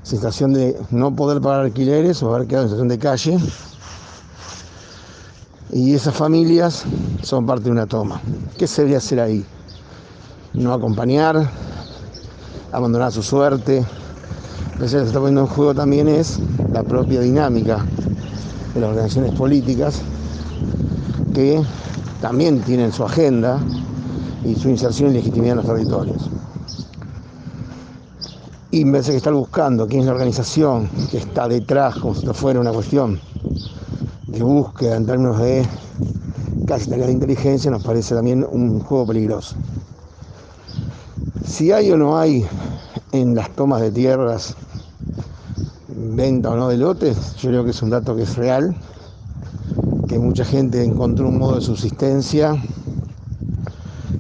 [0.04, 3.40] sensación de no poder pagar alquileres o haber quedado en situación de calle,
[5.72, 6.84] y esas familias
[7.24, 8.20] son parte de una toma.
[8.58, 9.46] ¿Qué se debería hacer ahí?
[10.52, 11.50] No acompañar,
[12.74, 13.86] abandonar su suerte.
[14.74, 16.40] Lo que se está poniendo en juego también es
[16.74, 17.86] la propia dinámica
[18.74, 20.02] de las organizaciones políticas
[21.34, 21.62] que
[22.22, 23.60] también tienen su agenda
[24.44, 26.30] y su inserción y legitimidad en los territorios.
[28.72, 32.22] Y en vez de estar buscando quién es la organización que está detrás, como si
[32.22, 33.20] esto fuera una cuestión
[34.28, 35.66] de búsqueda en términos de
[36.66, 39.56] casi de inteligencia, nos parece también un juego peligroso.
[41.46, 42.46] Si hay o no hay
[43.12, 44.56] en las tomas de tierras
[46.02, 48.76] venta o no de lotes, yo creo que es un dato que es real,
[50.08, 52.56] que mucha gente encontró un modo de subsistencia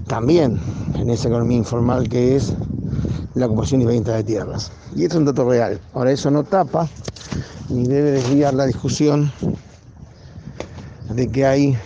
[0.08, 0.60] también
[0.96, 2.54] en esa economía informal que es
[3.34, 4.72] la ocupación y venta de tierras.
[4.96, 5.80] Y es un dato real.
[5.94, 6.88] Ahora eso no tapa
[7.70, 9.32] ni debe desviar la discusión
[11.10, 11.78] de que hay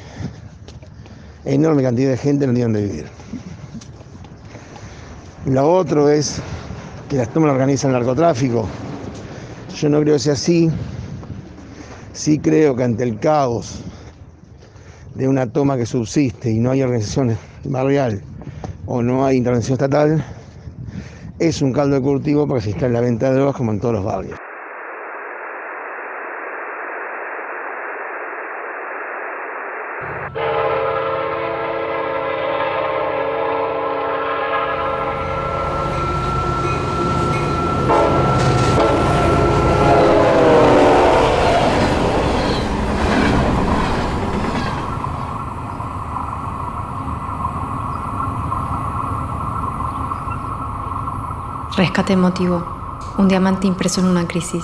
[1.46, 3.06] enorme cantidad de gente que no tiene donde vivir.
[5.46, 6.42] Lo otro es
[7.10, 8.68] que las tomas organiza el narcotráfico.
[9.76, 10.70] Yo no creo que sea así.
[12.14, 13.82] Sí creo que ante el caos
[15.16, 18.22] de una toma que subsiste y no hay organización barrial
[18.86, 20.24] o no hay intervención estatal,
[21.40, 23.82] es un caldo de cultivo para que se instale la venta de drogas como en
[23.82, 24.45] todos los barrios.
[51.78, 52.66] Rescate emotivo.
[53.18, 54.64] Un diamante impreso en una crisis.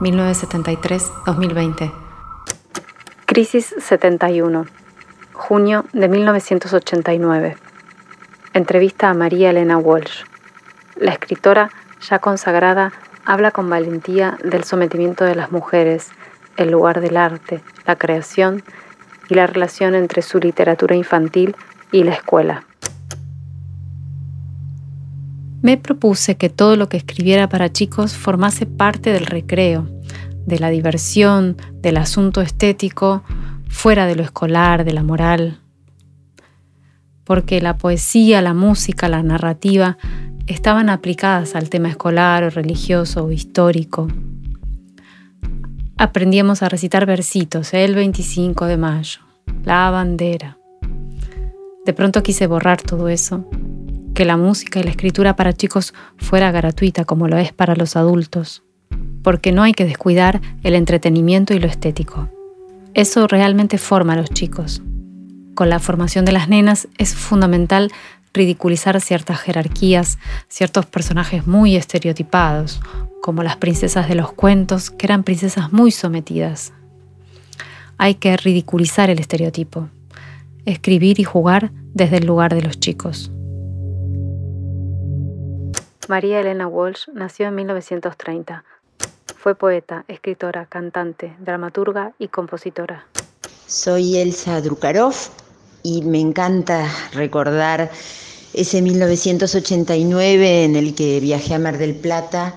[0.00, 1.90] 1973-2020.
[3.24, 4.66] Crisis 71.
[5.32, 7.56] Junio de 1989.
[8.52, 10.24] Entrevista a María Elena Walsh.
[10.96, 11.70] La escritora
[12.02, 12.92] ya consagrada,
[13.24, 16.10] habla con valentía del sometimiento de las mujeres,
[16.58, 18.62] el lugar del arte, la creación
[19.30, 21.56] y la relación entre su literatura infantil
[21.90, 22.64] y la escuela.
[25.62, 29.86] Me propuse que todo lo que escribiera para chicos formase parte del recreo,
[30.46, 33.22] de la diversión, del asunto estético,
[33.68, 35.60] fuera de lo escolar, de la moral.
[37.24, 39.98] Porque la poesía, la música, la narrativa
[40.46, 44.08] estaban aplicadas al tema escolar o religioso o histórico.
[45.98, 49.20] Aprendíamos a recitar versitos el 25 de mayo,
[49.64, 50.56] la bandera.
[51.84, 53.46] De pronto quise borrar todo eso
[54.20, 57.96] que la música y la escritura para chicos fuera gratuita como lo es para los
[57.96, 58.62] adultos,
[59.22, 62.28] porque no hay que descuidar el entretenimiento y lo estético.
[62.92, 64.82] Eso realmente forma a los chicos.
[65.54, 67.90] Con la formación de las nenas es fundamental
[68.34, 72.82] ridiculizar ciertas jerarquías, ciertos personajes muy estereotipados,
[73.22, 76.74] como las princesas de los cuentos, que eran princesas muy sometidas.
[77.96, 79.88] Hay que ridiculizar el estereotipo,
[80.66, 83.32] escribir y jugar desde el lugar de los chicos.
[86.10, 88.64] María Elena Walsh nació en 1930.
[89.36, 93.06] Fue poeta, escritora, cantante, dramaturga y compositora.
[93.68, 95.14] Soy Elsa Drukarov
[95.84, 97.92] y me encanta recordar
[98.52, 102.56] ese 1989 en el que viajé a Mar del Plata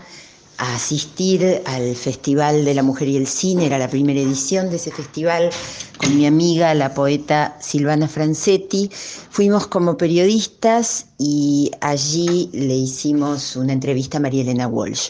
[0.58, 4.76] a asistir al Festival de la Mujer y el Cine, era la primera edición de
[4.76, 5.50] ese festival,
[5.98, 8.90] con mi amiga, la poeta Silvana Francetti.
[9.30, 15.10] Fuimos como periodistas y allí le hicimos una entrevista a María Elena Walsh.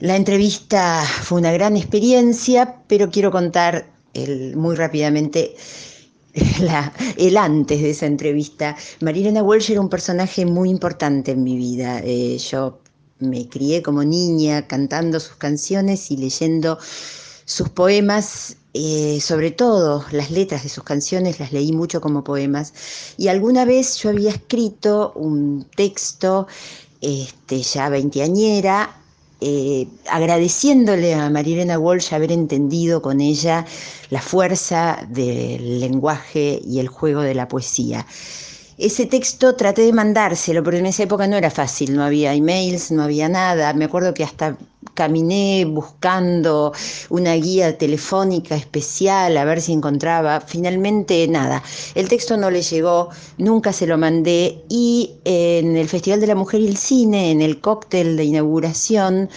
[0.00, 3.92] La entrevista fue una gran experiencia, pero quiero contar
[4.56, 5.54] muy rápidamente
[7.16, 8.76] el antes de esa entrevista.
[9.00, 12.00] María Elena Walsh era un personaje muy importante en mi vida.
[12.04, 12.81] Eh, yo
[13.22, 16.78] me crié como niña cantando sus canciones y leyendo
[17.44, 22.72] sus poemas, eh, sobre todo las letras de sus canciones las leí mucho como poemas.
[23.16, 26.46] Y alguna vez yo había escrito un texto
[27.00, 28.96] este, ya veinteañera,
[29.40, 33.66] eh, agradeciéndole a Marilena Walsh haber entendido con ella
[34.10, 38.06] la fuerza del lenguaje y el juego de la poesía.
[38.78, 42.90] Ese texto traté de mandárselo, pero en esa época no era fácil, no había emails,
[42.90, 43.72] no había nada.
[43.74, 44.56] Me acuerdo que hasta
[44.94, 46.72] caminé buscando
[47.08, 50.40] una guía telefónica especial a ver si encontraba.
[50.40, 51.62] Finalmente nada.
[51.94, 56.34] El texto no le llegó, nunca se lo mandé y en el Festival de la
[56.34, 59.30] Mujer y el Cine, en el cóctel de inauguración,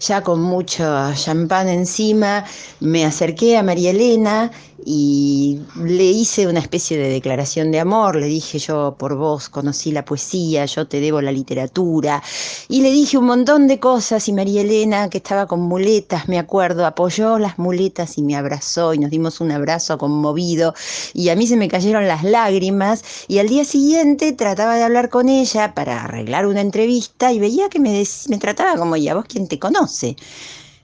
[0.00, 2.44] ya con mucho champán encima,
[2.80, 4.50] me acerqué a María Elena
[4.84, 9.92] y le hice una especie de declaración de amor, le dije yo por vos conocí
[9.92, 12.22] la poesía, yo te debo la literatura
[12.68, 16.38] y le dije un montón de cosas y María Elena que estaba con muletas, me
[16.38, 20.74] acuerdo, apoyó las muletas y me abrazó y nos dimos un abrazo conmovido
[21.14, 25.08] y a mí se me cayeron las lágrimas y al día siguiente trataba de hablar
[25.08, 29.24] con ella para arreglar una entrevista y veía que me, me trataba como, ya vos
[29.28, 30.16] quién te conoce?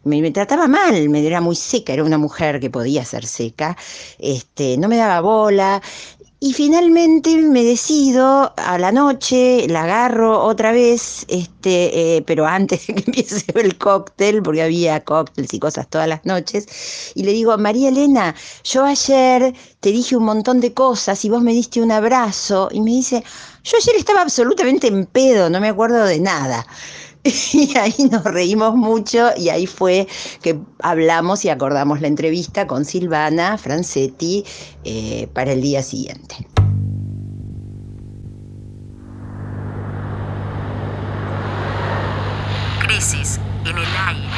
[0.04, 3.76] Me, trataba mal, me era muy seca, era una mujer que podía ser seca,
[4.18, 5.82] este, no me daba bola.
[6.40, 12.86] Y finalmente me decido a la noche, la agarro otra vez, este, eh, pero antes
[12.86, 17.32] de que empiece el cóctel, porque había cócteles y cosas todas las noches, y le
[17.32, 21.82] digo, María Elena, yo ayer te dije un montón de cosas y vos me diste
[21.82, 23.24] un abrazo, y me dice,
[23.64, 26.64] yo ayer estaba absolutamente en pedo, no me acuerdo de nada.
[27.52, 30.06] Y ahí nos reímos mucho y ahí fue
[30.42, 34.44] que hablamos y acordamos la entrevista con Silvana Francetti
[34.84, 36.46] eh, para el día siguiente.
[42.80, 44.28] Crisis en el aire.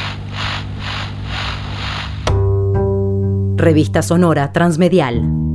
[3.56, 5.49] Revista Sonora Transmedial.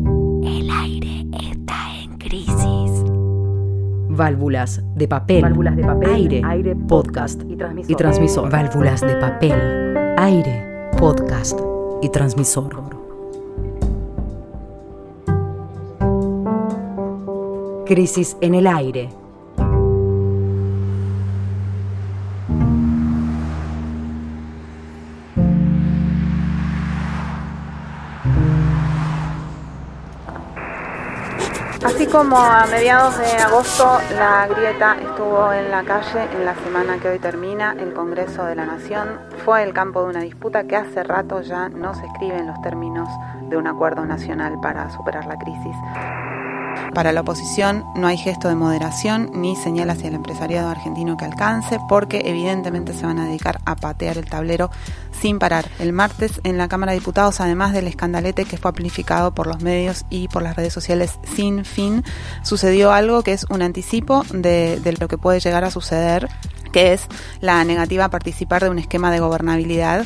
[4.15, 5.41] Válvulas de papel.
[5.41, 6.43] Válvulas de papel.
[6.45, 6.75] Aire.
[6.87, 7.41] podcast.
[7.47, 7.91] Y transmisor.
[7.91, 8.49] y transmisor.
[8.49, 10.15] Válvulas de papel.
[10.17, 10.89] Aire.
[10.97, 11.59] Podcast.
[12.01, 12.73] Y transmisor.
[17.85, 19.09] Crisis en el aire.
[32.15, 37.09] Como a mediados de agosto la grieta estuvo en la calle en la semana que
[37.09, 41.03] hoy termina el Congreso de la Nación, fue el campo de una disputa que hace
[41.03, 43.09] rato ya no se escribe en los términos
[43.49, 45.75] de un acuerdo nacional para superar la crisis.
[46.93, 51.25] Para la oposición no hay gesto de moderación ni señal hacia el empresariado argentino que
[51.25, 54.69] alcance, porque evidentemente se van a dedicar a patear el tablero
[55.11, 55.69] sin parar.
[55.79, 59.61] El martes en la Cámara de Diputados, además del escandalete que fue amplificado por los
[59.61, 62.03] medios y por las redes sociales sin fin,
[62.43, 66.29] sucedió algo que es un anticipo de, lo que puede llegar a suceder
[66.71, 67.07] que es
[67.39, 70.05] la negativa a participar de un esquema de gobernabilidad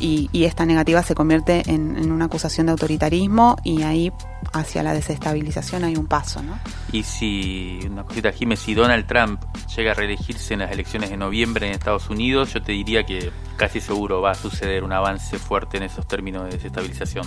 [0.00, 4.12] y, esta negativa se convierte en, una acusación de autoritarismo y ahí
[4.52, 6.58] hacia la desestabilización hay un paso, ¿no?
[6.92, 9.42] Y si, una cosita, Jiménez, si Donald Trump
[9.76, 13.30] llega a reelegirse en las elecciones de noviembre en Estados Unidos, yo te diría que
[13.56, 17.26] casi seguro va a suceder un avance fuerte en esos términos de desestabilización.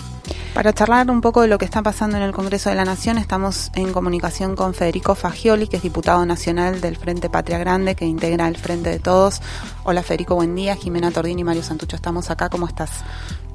[0.53, 3.17] Para charlar un poco de lo que está pasando en el Congreso de la Nación,
[3.17, 8.05] estamos en comunicación con Federico Fagioli, que es diputado nacional del Frente Patria Grande, que
[8.05, 9.41] integra el Frente de Todos.
[9.83, 10.75] Hola Federico, buen día.
[10.75, 12.49] Jimena Tordini y Mario Santucho estamos acá.
[12.49, 13.03] ¿Cómo estás?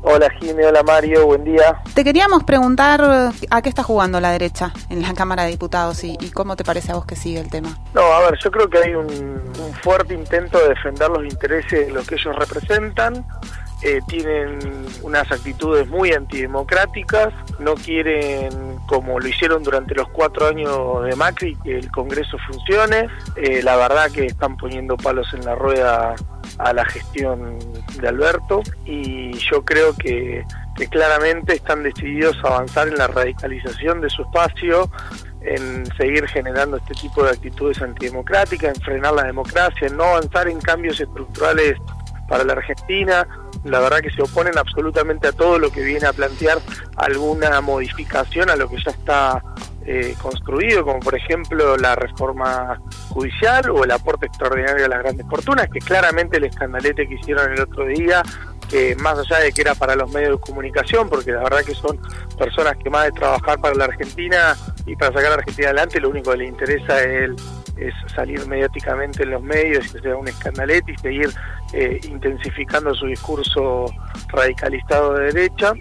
[0.02, 1.82] Hola Jimena, hola Mario, buen día.
[1.94, 6.16] Te queríamos preguntar a qué está jugando la derecha en la Cámara de Diputados y,
[6.32, 7.76] cómo te parece a vos que sigue el tema.
[7.94, 9.42] No, a ver, yo creo que hay un,
[9.82, 13.26] fuerte intento de defender los intereses de los que ellos representan.
[13.82, 14.58] Eh, tienen
[15.02, 21.56] unas actitudes muy antidemocráticas, no quieren, como lo hicieron durante los cuatro años de Macri,
[21.56, 23.08] que el Congreso funcione.
[23.36, 26.14] Eh, la verdad que están poniendo palos en la rueda
[26.58, 27.58] a la gestión
[28.00, 30.44] de Alberto y yo creo que,
[30.90, 34.90] claramente están decididos a avanzar en la radicalización de su espacio,
[35.40, 40.48] en seguir generando este tipo de actitudes antidemocráticas, en frenar la democracia, en no avanzar
[40.48, 41.78] en cambios estructurales
[42.28, 43.26] para la Argentina.
[43.64, 46.58] La verdad que se oponen absolutamente a todo lo que viene a plantear
[46.96, 49.42] alguna modificación a lo que ya está
[49.88, 55.26] eh, construido, como por ejemplo la reforma judicial o el aporte extraordinario a las grandes
[55.28, 58.22] fortunas, que claramente el escandalete que hicieron el otro día,
[58.68, 61.74] que más allá de que era para los medios de comunicación, porque la verdad que
[61.74, 62.00] son
[62.36, 64.56] personas que más de trabajar para la Argentina
[64.86, 67.30] y para sacar a la Argentina adelante, lo único que les interesa es,
[67.76, 71.30] es salir mediáticamente en los medios y que sea un escandalete y seguir
[71.72, 73.86] eh, intensificando su discurso
[74.28, 75.74] radicalizado de derecha.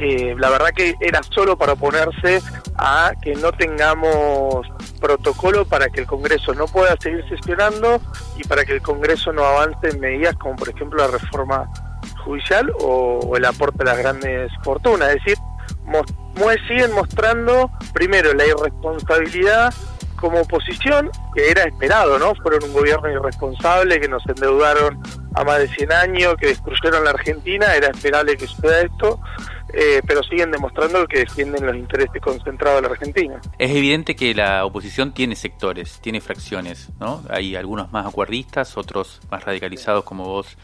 [0.00, 2.40] Eh, la verdad que era solo para oponerse
[2.76, 4.66] a que no tengamos
[5.00, 8.00] protocolo para que el Congreso no pueda seguir sesionando
[8.36, 11.68] y para que el Congreso no avance en medidas como por ejemplo la reforma
[12.24, 15.08] judicial o, el aporte a las grandes fortunas.
[15.08, 15.38] Es decir,
[16.68, 19.72] siguen mostrando primero la irresponsabilidad
[20.18, 22.34] como oposición, que era esperado, ¿no?
[22.36, 25.00] Fueron un gobierno irresponsable, que nos endeudaron
[25.34, 29.20] a más de 100 años, que destruyeron la Argentina, era esperable que suceda esto,
[29.72, 33.40] eh, pero siguen demostrando que defienden los intereses concentrados de la Argentina.
[33.58, 37.22] Es evidente que la oposición tiene sectores, tiene fracciones, ¿no?
[37.30, 40.56] Hay algunos más acuerdistas, otros más radicalizados como vos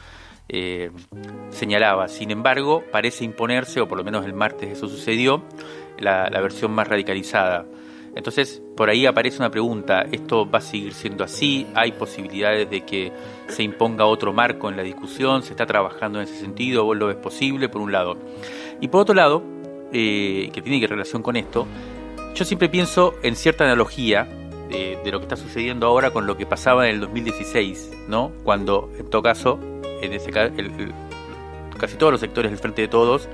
[0.48, 0.90] eh,
[1.50, 2.12] señalabas.
[2.12, 5.44] Sin embargo, parece imponerse, o por lo menos el martes eso sucedió,
[5.98, 7.64] la, la versión más radicalizada.
[8.16, 11.66] Entonces, por ahí aparece una pregunta, ¿esto va a seguir siendo así?
[11.74, 13.12] ¿Hay posibilidades de que
[13.48, 15.42] se imponga otro marco en la discusión?
[15.42, 16.84] ¿Se está trabajando en ese sentido?
[16.84, 17.68] ¿Vos lo ves posible?
[17.68, 18.16] Por un lado.
[18.80, 19.42] Y por otro lado,
[19.92, 21.66] eh, que tiene que relación con esto,
[22.34, 24.28] yo siempre pienso en cierta analogía
[24.68, 28.32] de, lo que está sucediendo ahora con lo que pasaba en el 2016, ¿no?
[28.42, 29.58] Cuando, en todo caso,
[30.02, 33.28] en ese casi todos los sectores del Frente de Todos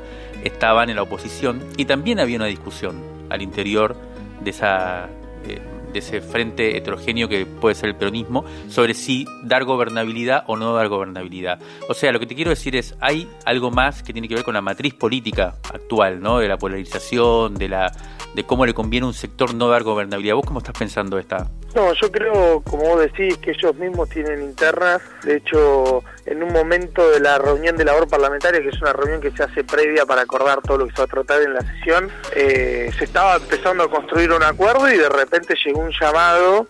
[0.44, 3.96] estaban en la oposición y también había una discusión al interior
[4.40, 5.08] de esa
[5.46, 5.60] eh,
[5.92, 10.74] de ese frente heterogéneo que puede ser el peronismo, sobre si dar gobernabilidad o no
[10.74, 11.60] dar gobernabilidad.
[11.88, 14.44] O sea, lo que te quiero decir es, hay algo más que tiene que ver
[14.44, 16.38] con la matriz política actual, ¿no?
[16.38, 17.92] De la polarización, de la
[18.34, 20.36] de cómo le conviene a un sector no dar gobernabilidad.
[20.36, 21.48] ¿Vos cómo estás pensando esta?
[21.74, 25.00] No, yo creo, como vos decís, que ellos mismos tienen internas.
[25.22, 29.20] De hecho, en un momento de la reunión de labor parlamentaria, que es una reunión
[29.20, 31.60] que se hace previa para acordar todo lo que se va a tratar en la
[31.60, 36.66] sesión, eh, se estaba empezando a construir un acuerdo y de repente llegó un llamado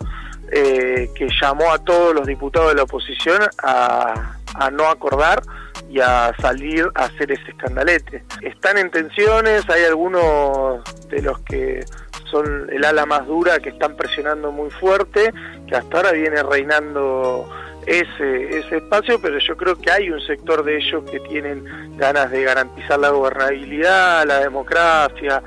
[0.53, 5.43] eh, que llamó a todos los diputados de la oposición a, a no acordar
[5.89, 8.25] y a salir a hacer ese escandalete.
[8.43, 11.85] Están en tensiones, hay algunos de los que
[12.31, 15.33] son el ala más dura que están presionando muy fuerte,
[15.67, 17.49] que hasta ahora viene reinando
[17.87, 22.31] ese, ese espacio, pero yo creo que hay un sector de ellos que tienen ganas
[22.31, 25.43] de garantizar la gobernabilidad, la democracia,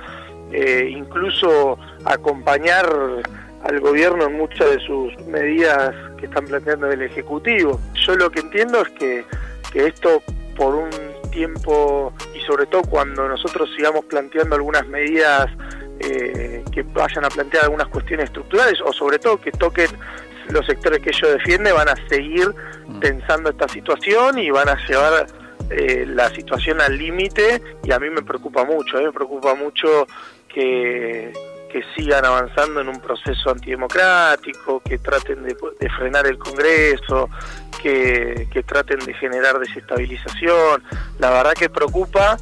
[0.52, 2.88] eh, incluso acompañar
[3.64, 7.80] al gobierno en muchas de sus medidas que están planteando el Ejecutivo.
[8.06, 9.26] Yo lo que entiendo es que,
[9.72, 10.22] que esto
[10.56, 10.90] por un
[11.32, 15.50] tiempo y sobre todo cuando nosotros sigamos planteando algunas medidas
[16.00, 19.88] eh, que vayan a plantear algunas cuestiones estructurales o sobre todo que toquen
[20.50, 22.54] los sectores que ellos defienden, van a seguir
[22.88, 23.00] mm.
[23.00, 25.28] pensando esta situación y van a llevar
[25.70, 29.56] eh, la situación al límite y a mí me preocupa mucho, a mí me preocupa
[29.56, 30.06] mucho
[30.50, 31.32] que
[31.74, 35.56] que sigan avanzando en un proceso antidemocrático, que traten de,
[35.98, 37.28] frenar el Congreso,
[37.82, 40.84] que, traten de generar desestabilización.
[41.18, 42.38] La verdad que preocupa,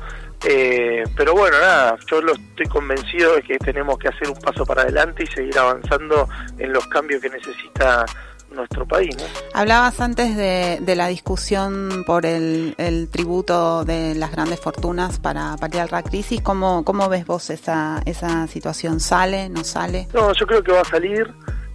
[0.45, 4.65] eh, pero bueno, nada, yo lo estoy convencido de que tenemos que hacer un paso
[4.65, 6.27] para adelante y seguir avanzando
[6.57, 8.05] en los cambios que necesita
[8.51, 9.15] nuestro país.
[9.53, 12.75] Hablabas antes de, la discusión por el,
[13.11, 16.41] tributo de las grandes fortunas para paliar la crisis.
[16.41, 18.99] ¿Cómo, cómo ves vos esa, esa situación?
[18.99, 19.49] ¿Sale?
[19.49, 20.07] ¿No sale?
[20.13, 21.33] No, yo creo que va a salir.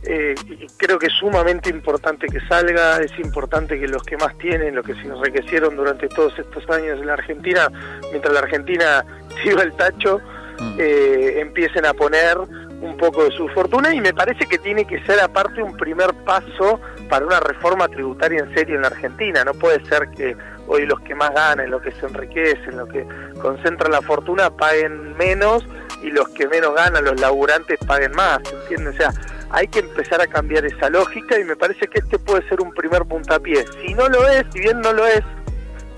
[0.08, 0.36] Eh,
[0.76, 4.86] creo que es sumamente importante que salga, es importante que los que más tienen, los
[4.86, 7.68] que se enriquecieron durante todos estos años en la Argentina,
[8.12, 9.04] mientras la Argentina
[9.42, 10.20] siga el tacho,
[10.60, 10.76] mm.
[10.78, 12.38] eh, empiecen a poner
[12.80, 16.12] un poco de su fortuna y me parece que tiene que ser aparte un primer
[16.24, 19.44] paso para una reforma tributaria en serio en la Argentina.
[19.44, 23.06] No puede ser que hoy los que más ganan, los que se enriquecen, los que
[23.40, 25.66] concentran la fortuna paguen menos
[26.02, 28.94] y los que menos ganan, los laburantes, paguen más, ¿entiendes?
[28.94, 29.10] O sea,
[29.50, 32.72] hay que empezar a cambiar esa lógica y me parece que este puede ser un
[32.74, 33.64] primer puntapié.
[33.80, 35.22] Si no lo es, si bien no lo es,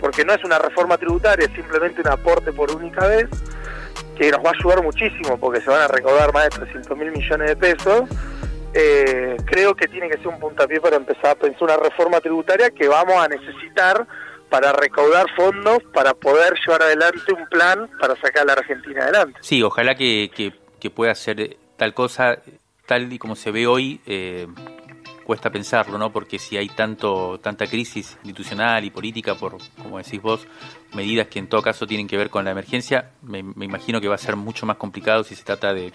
[0.01, 3.29] porque no es una reforma tributaria, es simplemente un aporte por única vez,
[4.19, 7.13] que nos va a ayudar muchísimo porque se van a recaudar más de 300 mil
[7.13, 8.03] millones de pesos.
[8.75, 12.71] Eh, creo que tiene que ser un puntapié para empezar a pensar una reforma tributaria
[12.71, 14.07] que vamos a necesitar
[14.51, 19.39] para recaudar fondos para poder llevar adelante un plan para sacar a la Argentina adelante.
[19.43, 20.31] Sí, ojalá que,
[20.81, 22.39] que, pueda ser tal cosa,
[22.87, 24.47] tal y como se ve hoy, eh,
[25.29, 26.11] cuesta pensarlo, ¿no?
[26.11, 30.47] Porque si hay tanto tanta crisis institucional y política por, como decís vos,
[30.95, 34.15] medidas que en todo caso tienen que ver con la emergencia, me, imagino que va
[34.15, 35.93] a ser mucho más complicado si se trata de,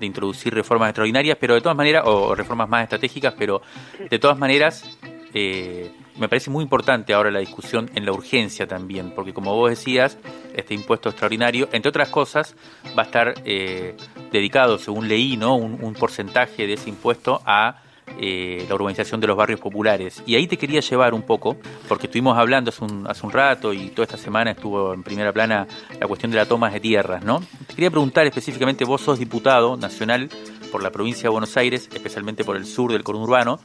[0.00, 3.60] introducir reformas extraordinarias, pero de todas maneras, o reformas más estratégicas, pero
[4.08, 4.96] de todas maneras,
[5.34, 9.68] eh, me parece muy importante ahora la discusión en la urgencia también, porque como vos
[9.68, 10.16] decías,
[10.56, 12.56] este impuesto extraordinario, entre otras cosas,
[12.98, 13.94] va a estar eh,
[14.32, 15.54] dedicado, según leí, ¿no?
[15.54, 17.82] un porcentaje de ese impuesto a
[18.18, 20.22] eh, la urbanización de los barrios populares.
[20.26, 21.56] Y ahí te quería llevar un poco,
[21.88, 22.84] porque estuvimos hablando hace
[23.26, 25.66] un, rato y toda esta semana estuvo en primera plana
[25.98, 27.40] la cuestión de la toma de tierras, ¿no?
[27.66, 30.28] Te quería preguntar específicamente, vos sos diputado nacional
[30.70, 33.60] por la provincia de Buenos Aires, especialmente por el sur del conurbano,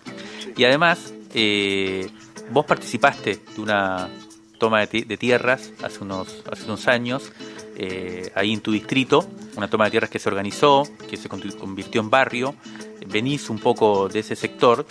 [0.56, 2.10] y además eh,
[2.52, 4.10] vos participaste de una
[4.58, 7.32] toma de, tierras hace unos, hace unos años,
[7.78, 9.28] eh, ahí en tu distrito,
[9.58, 12.56] una toma de tierras que se organizó, que se convirtió en barrio,
[13.08, 14.86] venís un poco de ese sector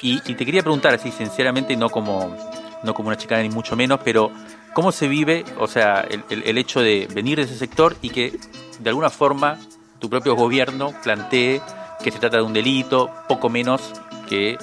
[0.00, 2.36] y, te quería preguntar así sinceramente, no como,
[2.82, 4.30] no como una chica ni mucho menos, pero
[4.74, 8.38] ¿cómo se vive, o sea, el, el, hecho de venir de ese sector y que
[8.78, 9.58] de alguna forma
[9.98, 11.60] tu propio gobierno plantee
[12.02, 13.92] que se trata de un delito, poco menos
[14.28, 14.56] que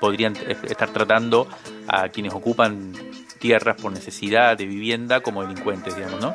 [0.00, 0.34] podrían
[0.64, 1.46] estar tratando
[1.86, 2.92] a quienes ocupan
[3.38, 6.34] tierras por necesidad de vivienda como delincuentes, digamos, ¿no?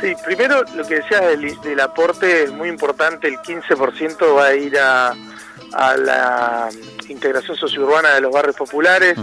[0.00, 1.20] Sí, primero lo que decías
[1.62, 5.14] del, aporte es muy importante, el 15% va a ir a,
[5.72, 6.68] la
[7.08, 9.16] integración sociourbana de los barrios populares,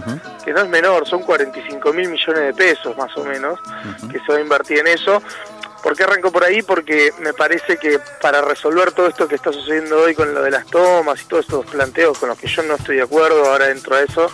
[0.46, 3.60] que no es menor, son 45 mil millones de pesos más o menos,
[4.10, 5.22] que se va a invertir en eso.
[5.84, 6.62] ¿Por qué arranco por ahí?
[6.62, 10.52] Porque me parece que para resolver todo esto que está sucediendo hoy con lo de
[10.52, 13.68] las tomas y todos estos planteos con los que yo no estoy de acuerdo ahora
[13.68, 14.32] dentro de eso,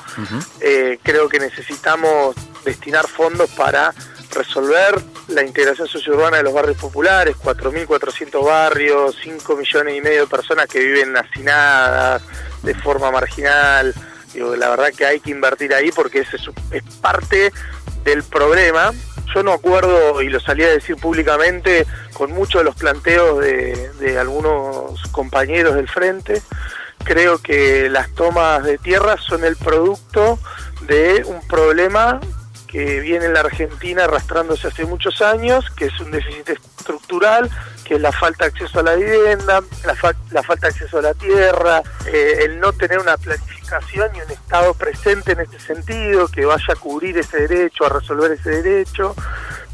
[0.61, 3.93] eh, creo que necesitamos destinar fondos para
[4.33, 10.27] resolver la integración sociourbana de los barrios populares, 4.400 barrios, 5 millones y medio de
[10.27, 12.21] personas que viven hacinadas,
[12.63, 13.93] de forma marginal.
[14.33, 16.27] Digo, la verdad que hay que invertir ahí porque es,
[16.71, 17.51] es parte
[18.03, 18.91] del problema.
[19.33, 23.91] Yo no acuerdo, y lo salí a decir públicamente, con muchos de los planteos de,
[23.99, 26.41] de algunos compañeros del frente.
[27.03, 30.39] Creo que las tomas de tierra son el producto
[30.87, 32.19] de un problema
[32.73, 37.47] que viene en la Argentina arrastrándose hace muchos años, que es un déficit estructural,
[37.85, 41.13] que es la falta de acceso a la vivienda, la, falta de acceso a la
[41.13, 46.45] tierra, eh, el no tener una planificación y un Estado presente en este sentido, que
[46.45, 49.15] vaya a cubrir ese derecho, a resolver ese derecho.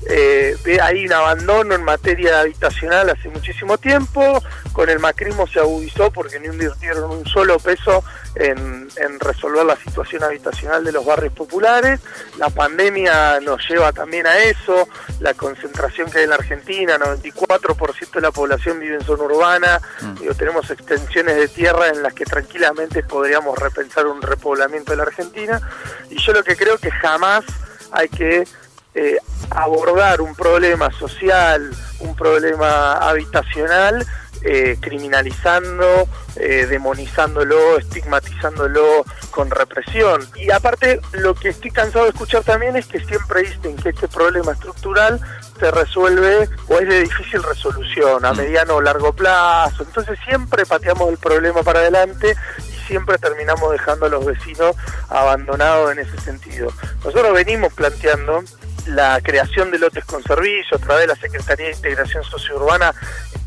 [0.05, 4.41] Eh, hay un abandono en materia habitacional hace muchísimo tiempo,
[4.71, 8.03] con el macrismo se agudizó porque no invirtieron un solo peso
[8.35, 8.87] en,
[9.19, 11.99] resolver la situación habitacional de los barrios populares,
[12.37, 14.87] la pandemia nos lleva también a eso,
[15.19, 19.81] la concentración que hay en la Argentina, 94% de la población vive en zona urbana,
[20.01, 20.27] mm.
[20.37, 25.61] tenemos extensiones de tierra en las que tranquilamente podríamos repensar un repoblamiento de la Argentina,
[26.09, 27.43] y yo lo que creo que jamás
[27.91, 28.47] hay que
[28.95, 29.17] eh,
[29.49, 34.05] abordar un problema social, un problema habitacional
[34.41, 40.25] eh, criminalizando, eh, demonizándolo, estigmatizándolo con represión.
[40.35, 44.07] Y aparte, lo que estoy cansado de escuchar también es que siempre dicen que este
[44.07, 45.19] problema estructural
[45.59, 49.83] se resuelve o es de difícil resolución a mediano o largo plazo.
[49.83, 54.73] Entonces siempre pateamos el problema para adelante y siempre terminamos dejando a los vecinos
[55.09, 56.71] abandonados en ese sentido.
[57.03, 58.41] Nosotros venimos planteando
[58.89, 62.93] la creación de lotes con servicio a través de la Secretaría de Integración Sociourbana.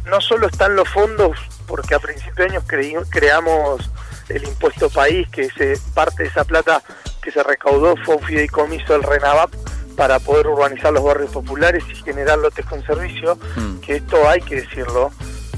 [0.07, 2.63] No solo están los fondos, porque a principios de año
[3.11, 3.91] creamos
[4.29, 6.83] el impuesto país, que se, parte de esa plata
[7.23, 9.53] que se recaudó fue un fideicomiso del RENAVAP
[9.97, 13.81] para poder urbanizar los barrios populares y generar lotes con servicio, mm.
[13.81, 15.13] que esto hay que decirlo,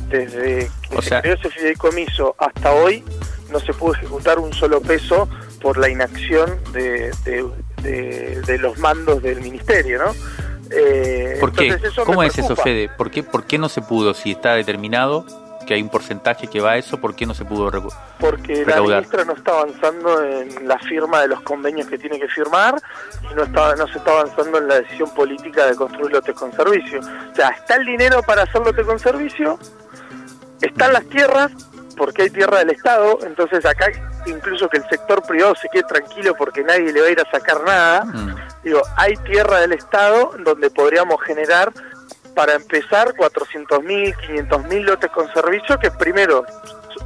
[0.08, 3.04] desde que se creó ese fideicomiso hasta hoy
[3.50, 5.28] no se pudo ejecutar un solo peso
[5.62, 7.46] por la inacción de, de,
[8.58, 10.12] los mandos del ministerio, ¿no?
[10.70, 11.76] Eh, ¿Por qué?
[12.04, 12.88] ¿Cómo es eso, Fede?
[12.88, 15.26] ¿Por qué, ¿Por qué no se pudo si está determinado
[15.64, 17.70] que hay un porcentaje que va a eso, ¿por qué no se pudo
[18.20, 22.28] Porque la ministra no está avanzando en la firma de los convenios que tiene que
[22.28, 22.80] firmar
[23.30, 26.52] y no, está, no se está avanzando en la decisión política de construir lotes con
[26.52, 27.00] servicio.
[27.00, 29.58] O sea, está el dinero para hacer lotes con servicio,
[30.60, 31.52] están las tierras,
[31.96, 33.86] porque hay tierra del Estado, entonces acá
[34.26, 37.30] incluso que el sector privado se quede tranquilo porque nadie le va a ir a
[37.30, 38.04] sacar nada.
[38.04, 38.34] Mm.
[38.62, 41.72] Digo, hay tierra del Estado donde podríamos generar
[42.34, 44.16] para empezar 400.000,
[44.48, 46.44] 500.000 lotes con servicio que primero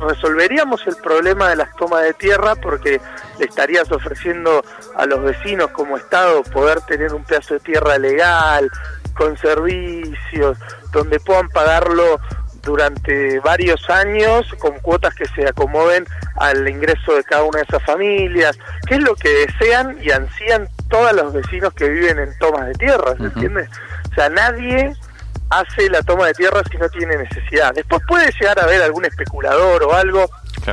[0.01, 3.01] resolveríamos el problema de las tomas de tierra porque
[3.39, 4.63] le estarías ofreciendo
[4.95, 8.71] a los vecinos como Estado poder tener un pedazo de tierra legal,
[9.15, 10.57] con servicios,
[10.93, 12.21] donde puedan pagarlo
[12.69, 16.07] durante varios años con cuotas que se acomoden
[16.37, 20.69] al ingreso de cada una de esas familias, que es lo que desean y ansían
[20.91, 23.67] todos los vecinos que viven en tomas de tierra, ¿se entiende?
[24.11, 24.93] O sea, nadie
[25.49, 27.73] hace la toma de tierra si no tiene necesidad.
[27.75, 30.29] Después puede llegar a haber algún especulador o algo,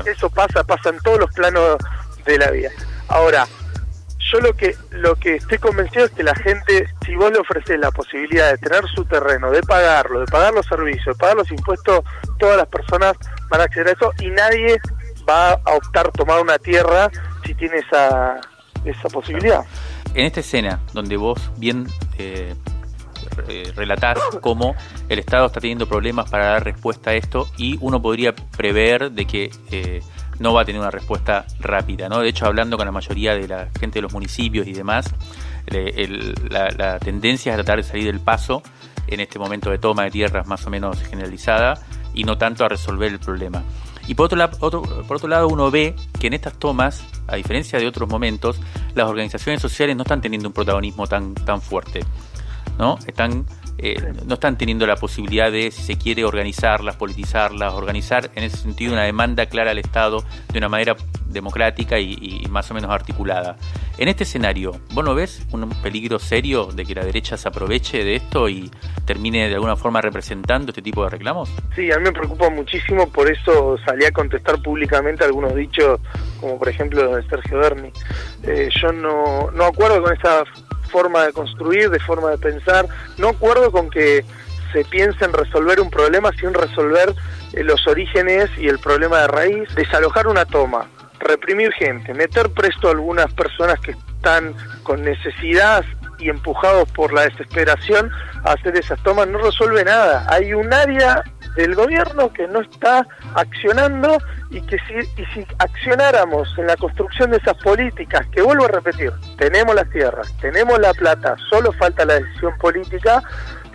[0.06, 1.78] eso pasa, pasa en todos los planos
[2.26, 2.72] de la vida.
[3.08, 3.48] Ahora,
[4.36, 7.80] yo lo que lo que estoy convencido es que la gente, si vos le ofreces
[7.80, 11.52] la posibilidad de tener su terreno, de pagarlo, de pagar los servicios, de pagar los
[11.52, 12.02] impuestos,
[12.38, 13.16] todas las personas
[13.50, 14.80] van a acceder a eso y nadie
[15.28, 17.10] va a optar tomar una tierra
[17.46, 18.40] si tiene esa,
[18.84, 19.66] esa posibilidad.
[20.14, 22.54] En esta escena, donde vos bien eh,
[23.76, 24.76] relatar cómo
[25.10, 29.26] el Estado está teniendo problemas para dar respuesta a esto y uno podría prever de
[29.26, 30.02] que eh,
[30.40, 32.10] no va a tener una respuesta rápida.
[32.10, 32.20] ¿no?
[32.20, 35.14] De hecho, hablando con la mayoría de la gente de los municipios y demás,
[36.50, 38.62] la, tendencia es tratar de salir del paso
[39.08, 41.76] en este momento de toma de tierras más o menos generalizada
[42.14, 43.64] y no tanto a resolver el problema.
[44.08, 47.80] Y por otro, lado, por otro lado, uno ve que en estas tomas, a diferencia
[47.80, 48.60] de otros momentos,
[48.94, 52.02] las organizaciones sociales no están teniendo un protagonismo tan, tan fuerte.
[52.78, 53.00] ¿no?
[53.08, 53.46] Están,
[53.78, 58.58] eh, no están teniendo la posibilidad de, si se quiere, organizarlas, politizarlas, organizar en ese
[58.58, 60.96] sentido una demanda clara al Estado de una manera
[61.28, 63.58] democrática y, más o menos articulada.
[63.98, 68.04] En este escenario, ¿vos no ves un peligro serio de que la derecha se aproveche
[68.04, 68.72] de esto y
[69.06, 71.50] termine de alguna forma representando este tipo de reclamos?
[71.76, 76.00] Sí, a mí me preocupa muchísimo, por eso salí a contestar públicamente algunos dichos,
[76.40, 77.92] como por ejemplo de Sergio Berni.
[78.44, 80.44] Eh, yo no, no acuerdo con esa
[80.96, 82.88] forma de construir, de forma de pensar.
[83.18, 84.24] No acuerdo con que
[84.72, 87.14] se piense en resolver un problema sin resolver
[87.52, 89.76] eh, los orígenes y el problema de raíz.
[89.76, 90.88] Desalojar una toma,
[91.20, 95.84] reprimir gente, meter presto a algunas personas que están con necesidad
[96.20, 98.10] y empujados por la desesperación
[98.44, 100.26] a hacer esas tomas no resuelve nada.
[100.30, 101.24] Hay un área
[101.56, 104.18] del gobierno que no está accionando
[104.52, 108.70] y que si, y si accionáramos en la construcción de esas políticas, que vuelvo a
[108.70, 113.24] repetir, tenemos las tierras, tenemos la plata, solo falta la decisión política,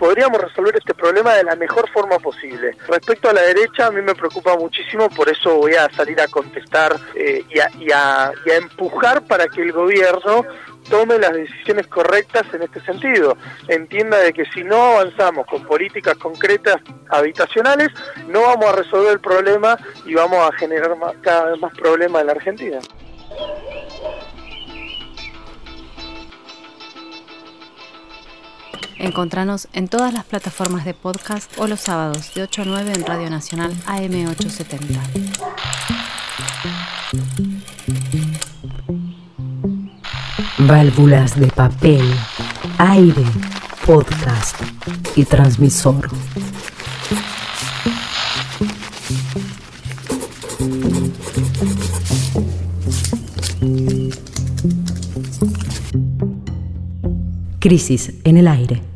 [0.00, 2.74] podríamos resolver este problema de la mejor forma posible.
[2.88, 6.26] Respecto a la derecha, a mí me preocupa muchísimo, por eso voy a salir a
[6.26, 10.46] contestar eh, y, a empujar para que el gobierno
[10.88, 13.36] tome las decisiones correctas en este sentido.
[13.68, 16.76] Entienda de que si no avanzamos con políticas concretas
[17.10, 17.88] habitacionales,
[18.26, 19.76] no vamos a resolver el problema
[20.06, 22.78] y vamos a generar cada vez más problemas en la Argentina.
[29.00, 33.06] Encontranos en todas las plataformas de podcast o los sábados de 8 a 9 en
[33.06, 35.00] Radio Nacional AM870.
[40.58, 42.04] Válvulas de papel,
[42.76, 43.24] aire,
[43.86, 44.60] podcast
[45.16, 46.10] y transmisor.
[57.60, 58.89] Crisis en el aire.